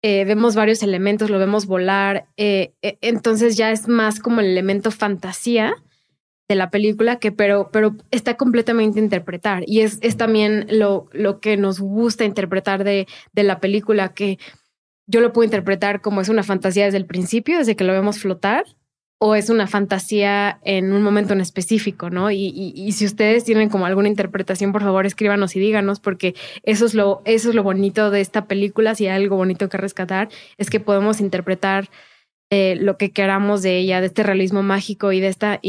[0.02, 4.48] eh, vemos varios elementos, lo vemos volar, eh, eh, entonces ya es más como el
[4.48, 5.76] elemento fantasía
[6.50, 9.64] de la película que pero, pero está completamente interpretar.
[9.68, 14.40] Y es, es también lo, lo que nos gusta interpretar de, de la película que
[15.06, 18.18] yo lo puedo interpretar como es una fantasía desde el principio, desde que lo vemos
[18.18, 18.64] flotar,
[19.24, 22.32] o es una fantasía en un momento en específico, ¿no?
[22.32, 26.96] Y, si ustedes tienen como alguna interpretación, por favor, escríbanos y díganos, porque eso es
[26.96, 30.72] lo, eso es lo bonito de esta película, si hay algo bonito que rescatar, es
[30.72, 31.92] que podemos interpretar
[32.50, 35.60] eh, lo que queramos de ella, de este realismo mágico y de esta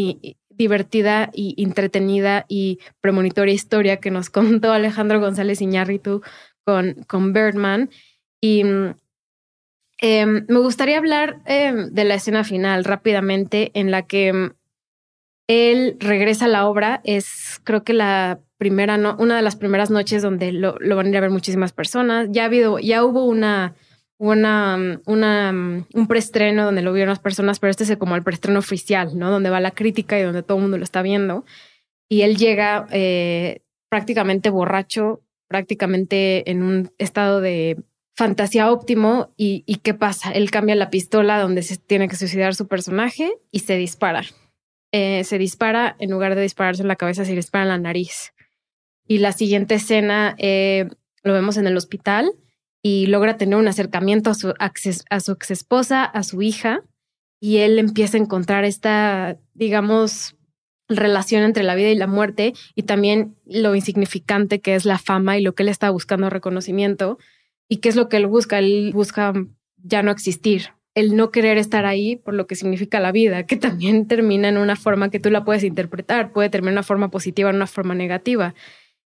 [0.48, 6.22] divertida y entretenida y premonitoria historia que nos contó Alejandro González Iñárritu
[6.64, 7.90] con, con Birdman.
[8.40, 8.64] Y
[10.04, 14.50] Em, me gustaría hablar em, de la escena final rápidamente en la que em,
[15.46, 17.00] él regresa a la obra.
[17.04, 21.16] Es creo que la primera, una de las primeras noches donde lo, van a ir
[21.16, 22.28] a ver muchísimas personas.
[22.32, 23.76] Ya ha habido, ya hubo una,
[24.18, 25.50] una, una,
[25.94, 29.30] un preestreno donde lo vieron las personas, pero este es como el preestreno oficial, ¿no?
[29.30, 31.44] Donde va la crítica y donde todo el mundo lo está viendo.
[32.08, 37.76] Y él llega eh, prácticamente borracho, prácticamente en un estado de
[38.14, 40.32] fantasía óptimo y, ¿qué pasa?
[40.32, 44.24] Él cambia la pistola donde se tiene que suicidar su personaje y se dispara.
[44.92, 48.32] Eh, se dispara, en lugar de dispararse en la cabeza, se dispara en la nariz.
[49.06, 50.88] Y la siguiente escena eh,
[51.22, 52.30] lo vemos en el hospital
[52.82, 56.82] y logra tener un acercamiento a su, a su ex esposa, a su hija,
[57.40, 60.36] y él empieza a encontrar esta, digamos,
[60.88, 65.38] relación entre la vida y la muerte y también lo insignificante que es la fama
[65.38, 67.18] y lo que él está buscando reconocimiento
[67.72, 68.58] ¿Y qué es lo que él busca?
[68.58, 69.32] Él busca
[69.78, 73.56] ya no existir, el no querer estar ahí por lo que significa la vida, que
[73.56, 77.10] también termina en una forma que tú la puedes interpretar, puede terminar en una forma
[77.10, 78.54] positiva, en una forma negativa.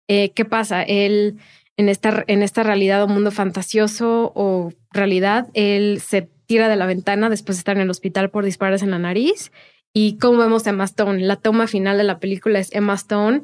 [0.09, 0.83] Eh, ¿Qué pasa?
[0.83, 1.37] Él,
[1.77, 6.87] en esta, en esta realidad o mundo fantasioso o realidad, él se tira de la
[6.87, 9.53] ventana después de estar en el hospital por disparos en la nariz.
[9.93, 11.21] Y cómo vemos a Emma Stone.
[11.21, 13.43] La toma final de la película es Emma Stone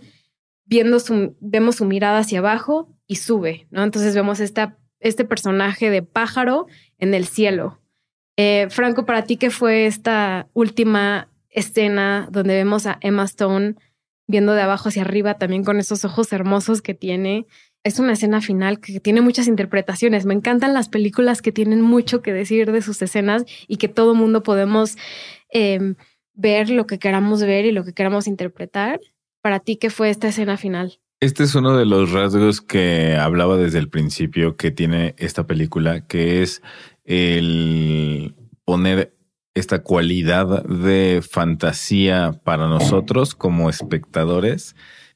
[0.65, 3.83] viendo su, vemos su mirada hacia abajo y sube, ¿no?
[3.83, 6.67] Entonces vemos esta este personaje de pájaro
[6.99, 7.81] en el cielo.
[8.37, 13.75] Eh, Franco, para ti, ¿qué fue esta última escena donde vemos a Emma Stone
[14.27, 17.47] viendo de abajo hacia arriba, también con esos ojos hermosos que tiene?
[17.83, 20.27] Es una escena final que tiene muchas interpretaciones.
[20.27, 24.15] Me encantan las películas que tienen mucho que decir de sus escenas y que todo
[24.15, 24.97] mundo podemos
[25.51, 25.97] em,
[26.35, 29.01] ver lo que queramos ver y lo que queramos interpretar.
[29.43, 31.01] Para ti, ¿qué fue esta escena final?
[31.23, 36.07] Este es uno de los rasgos que hablaba desde el principio que tiene esta película,
[36.07, 36.63] que es
[37.05, 39.15] el poner
[39.53, 44.75] esta cualidad de fantasía para nosotros como espectadores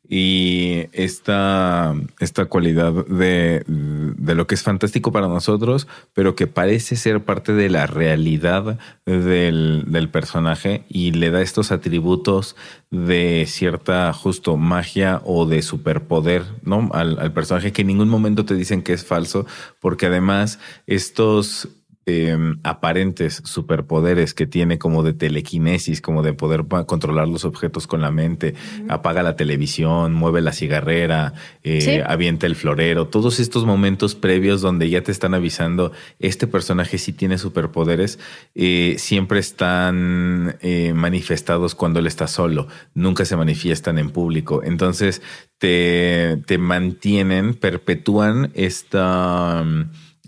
[0.09, 6.97] y esta, esta cualidad de, de, lo que es fantástico para nosotros, pero que parece
[6.97, 12.55] ser parte de la realidad del, del personaje y le da estos atributos
[12.91, 16.91] de cierta justo magia o de superpoder ¿no?
[16.93, 19.47] al, al personaje que en ningún momento te dicen que es falso,
[19.81, 21.69] porque además estos
[22.07, 28.03] Em, aparentes superpoderes que tiene como de telequinesis, como de poder controlar los objetos con
[28.03, 28.55] la mente,
[28.91, 31.33] apaga la televisión, mueve la cigarrera,
[31.63, 36.99] eh, avienta el florero, todos estos momentos previos donde ya te están avisando, este personaje
[36.99, 38.19] sí tiene superpoderes,
[38.55, 44.63] eh, siempre están eh, manifestados cuando él está solo, nunca se manifiestan en público.
[44.63, 45.23] Entonces
[45.57, 49.65] te, te mantienen, perpetúan esta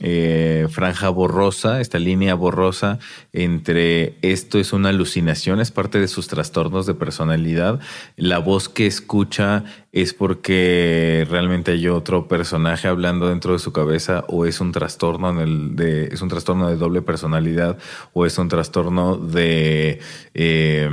[0.01, 2.99] eh, franja borrosa, esta línea borrosa
[3.33, 7.81] entre esto es una alucinación, es parte de sus trastornos de personalidad.
[8.17, 9.65] La voz que escucha
[9.97, 15.31] es porque realmente hay otro personaje hablando dentro de su cabeza o es un trastorno
[15.31, 17.79] en el de es un trastorno de doble personalidad
[18.13, 20.01] o es un trastorno de
[20.35, 20.91] eh,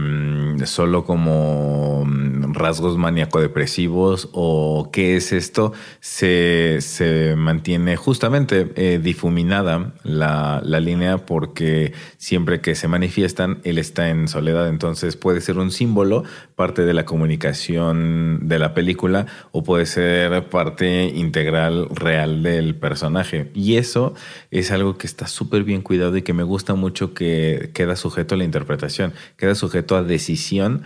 [0.64, 2.08] solo como
[2.54, 11.18] rasgos maníaco-depresivos o qué es esto se, se mantiene justamente eh, difuminada la, la línea
[11.18, 16.24] porque siempre que se manifiestan él está en soledad entonces puede ser un símbolo
[16.56, 23.52] parte de la comunicación de la película o puede ser parte integral real del personaje.
[23.54, 24.14] Y eso
[24.52, 28.36] es algo que está súper bien cuidado y que me gusta mucho que queda sujeto
[28.36, 30.84] a la interpretación, queda sujeto a decisión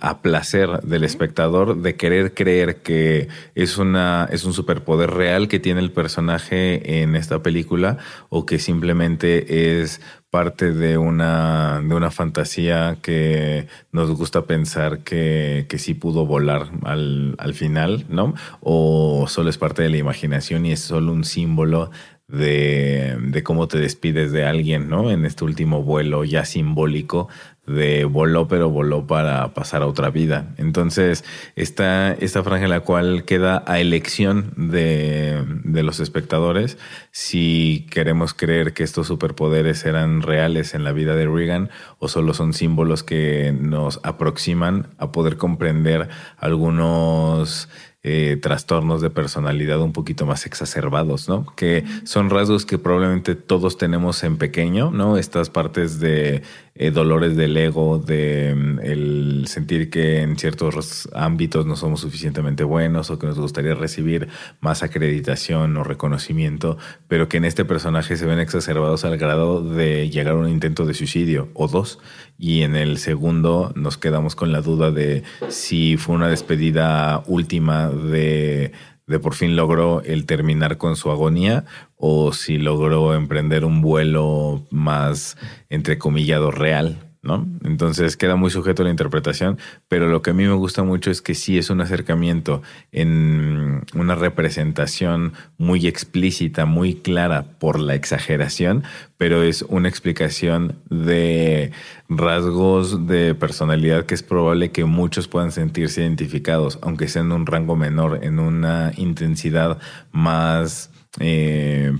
[0.00, 5.60] a placer del espectador de querer creer que es una es un superpoder real que
[5.60, 7.98] tiene el personaje en esta película
[8.28, 10.00] o que simplemente es
[10.34, 16.72] parte de una, de una fantasía que nos gusta pensar que, que sí pudo volar
[16.82, 18.34] al, al final, ¿no?
[18.60, 21.92] O solo es parte de la imaginación y es solo un símbolo
[22.26, 25.10] de, de, cómo te despides de alguien, ¿no?
[25.12, 27.28] En este último vuelo ya simbólico
[27.66, 30.54] de voló, pero voló para pasar a otra vida.
[30.58, 31.24] Entonces,
[31.56, 36.78] está esta franja en la cual queda a elección de, de, los espectadores
[37.10, 42.34] si queremos creer que estos superpoderes eran reales en la vida de Reagan o solo
[42.34, 46.08] son símbolos que nos aproximan a poder comprender
[46.38, 47.68] algunos
[48.06, 51.46] eh, trastornos de personalidad un poquito más exacerbados, ¿no?
[51.56, 55.16] Que son rasgos que probablemente todos tenemos en pequeño, ¿no?
[55.16, 56.42] Estas partes de
[56.76, 62.64] eh, dolores del ego, de mm, el sentir que en ciertos ámbitos no somos suficientemente
[62.64, 64.28] buenos o que nos gustaría recibir
[64.60, 70.10] más acreditación o reconocimiento, pero que en este personaje se ven exacerbados al grado de
[70.10, 72.00] llegar a un intento de suicidio o dos.
[72.38, 77.88] Y en el segundo nos quedamos con la duda de si fue una despedida última
[77.88, 78.72] de,
[79.06, 81.64] de por fin logró el terminar con su agonía
[81.96, 85.36] o si logró emprender un vuelo más
[85.68, 87.46] entrecomillado real ¿no?
[87.64, 89.58] Entonces queda muy sujeto a la interpretación,
[89.88, 92.62] pero lo que a mí me gusta mucho es que sí es un acercamiento
[92.92, 98.84] en una representación muy explícita, muy clara por la exageración,
[99.16, 101.72] pero es una explicación de
[102.08, 107.46] rasgos de personalidad que es probable que muchos puedan sentirse identificados, aunque sea en un
[107.46, 109.78] rango menor, en una intensidad
[110.12, 110.90] más...
[111.20, 111.92] Eh,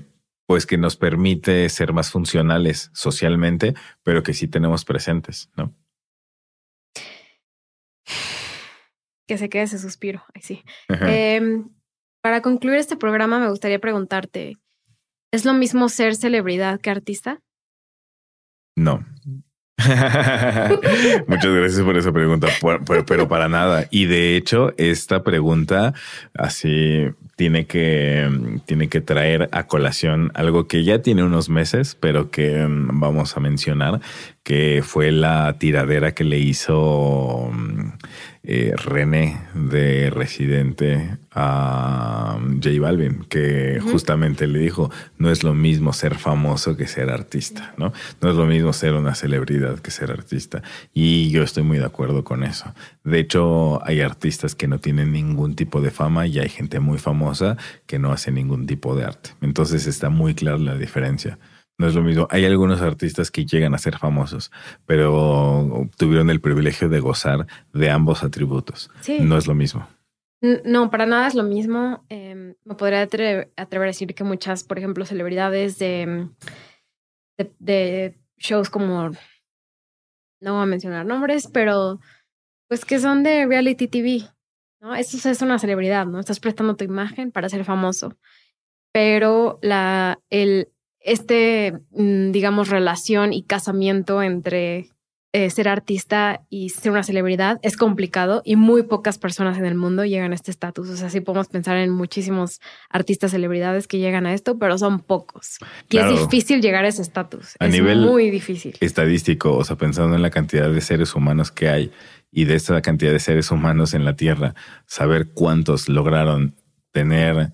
[0.46, 5.74] pues que nos permite ser más funcionales socialmente, pero que sí tenemos presentes, ¿no?
[9.26, 10.62] Que se quede ese suspiro, ahí sí.
[10.88, 11.70] Em,
[12.22, 14.58] para concluir este programa, me gustaría preguntarte,
[15.32, 17.42] ¿es lo mismo ser celebridad que artista?
[18.76, 19.04] No.
[21.26, 22.46] Muchas gracias por esa pregunta,
[23.06, 23.86] pero, para nada.
[23.90, 25.94] Y de hecho, esta pregunta
[26.32, 28.28] así tiene que,
[28.66, 33.36] tiene que traer a colación algo que ya tiene unos meses, pero que mm, vamos
[33.36, 34.00] a mencionar,
[34.44, 37.92] que fue la tiradera que le hizo mm,
[38.46, 45.54] eh, René de Residente a mm, J Balvin, que justamente le dijo, no es lo
[45.54, 47.92] mismo ser famoso que ser artista, ¿no?
[48.20, 50.62] No es lo mismo ser una celebridad que ser artista.
[50.92, 52.74] Y yo estoy muy de acuerdo con eso.
[53.02, 56.98] De hecho, hay artistas que no tienen ningún tipo de fama y hay gente muy
[56.98, 59.30] famosa que no hace ningún tipo de arte.
[59.40, 61.38] Entonces está muy clara la diferencia.
[61.76, 62.28] No es lo mismo.
[62.30, 64.52] Hay algunos artistas que llegan a ser famosos,
[64.86, 68.90] pero tuvieron el privilegio de gozar de ambos atributos.
[69.20, 69.88] No es lo mismo.
[70.64, 72.04] No, para nada es lo mismo.
[72.10, 76.28] Em, me podría atrever, a decir que muchas, por ejemplo, celebridades de,
[77.58, 79.10] de, shows como,
[80.40, 81.98] no voy a mencionar nombres, pero
[82.68, 84.28] pues que son de reality TV,
[84.80, 84.94] ¿no?
[84.94, 86.20] Eso es una celebridad, ¿no?
[86.20, 88.16] Estás prestando tu imagen para ser famoso.
[88.92, 90.73] Pero la, el,
[91.04, 94.88] este, mm, digamos, relación y casamiento entre
[95.36, 99.74] eh, ser artista y ser una celebridad es complicado y muy pocas personas en el
[99.74, 100.88] mundo llegan a este estatus.
[100.88, 105.00] O sea, sí podemos pensar en muchísimos artistas celebridades que llegan a esto, pero son
[105.00, 105.58] pocos.
[105.90, 107.56] Y es difícil llegar a ese estatus.
[107.58, 108.76] A es nivel muy difícil.
[108.80, 111.90] Estadístico, o sea, pensando en la cantidad de seres humanos que hay
[112.30, 114.54] y de esta cantidad de seres humanos en la Tierra,
[114.86, 116.54] saber cuántos lograron
[116.92, 117.52] tener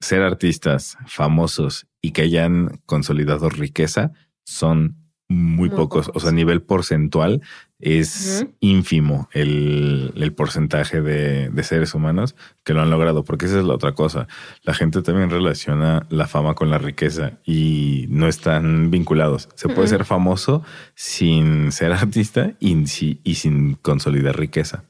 [0.00, 4.12] ser artistas famosos y que hayan consolidado riqueza
[4.44, 4.96] son
[5.28, 6.10] muy, pocos.
[6.14, 7.40] O sea, a nivel porcentual
[7.78, 13.58] es ínfimo el, el porcentaje de, de, seres humanos que lo han logrado, porque esa
[13.58, 14.28] es la otra cosa.
[14.62, 19.48] La gente también relaciona la fama con la riqueza y no están vinculados.
[19.54, 20.62] Se puede ser famoso
[20.94, 22.76] sin ser artista y,
[23.24, 24.84] y sin consolidar riqueza.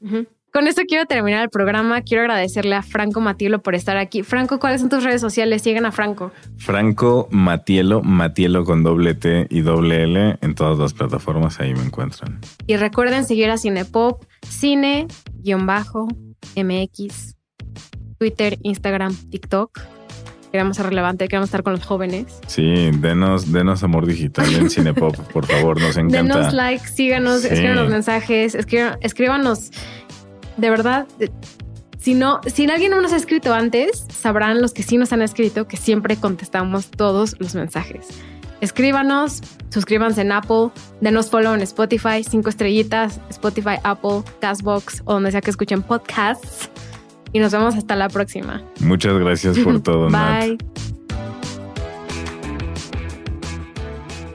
[0.53, 2.03] Con esto quiero terminar el programa.
[2.03, 4.21] Quiero agradecerle a Franco Matielo por estar aquí.
[4.21, 5.63] Franco, ¿cuáles son tus redes sociales?
[5.63, 6.31] Sigan a Franco.
[6.57, 11.59] Franco Matielo, Matielo con doble T y doble L en todas las plataformas.
[11.59, 12.39] Ahí me encuentran.
[12.67, 15.07] Y recuerden seguir a Cinepop, cine-mx,
[18.19, 19.79] Twitter, Instagram, TikTok.
[20.51, 22.39] Queremos ser relevante, queremos estar con los jóvenes.
[22.45, 26.35] Sí, denos, denos amor digital en Cinepop, por favor, nos encanta.
[26.35, 29.71] Denos like, síganos, escríbanos mensajes, escríbanos
[30.57, 31.07] de verdad,
[31.97, 35.21] si no, si alguien no nos ha escrito antes, sabrán los que sí nos han
[35.21, 38.07] escrito que siempre contestamos todos los mensajes.
[38.59, 40.69] Escríbanos, suscríbanse en Apple,
[41.01, 46.69] denos follow en Spotify, cinco estrellitas, Spotify, Apple, Castbox o donde sea que escuchen podcasts.
[47.33, 48.63] Y nos vemos hasta la próxima.
[48.79, 50.07] Muchas gracias por todo.
[50.09, 50.57] Bye.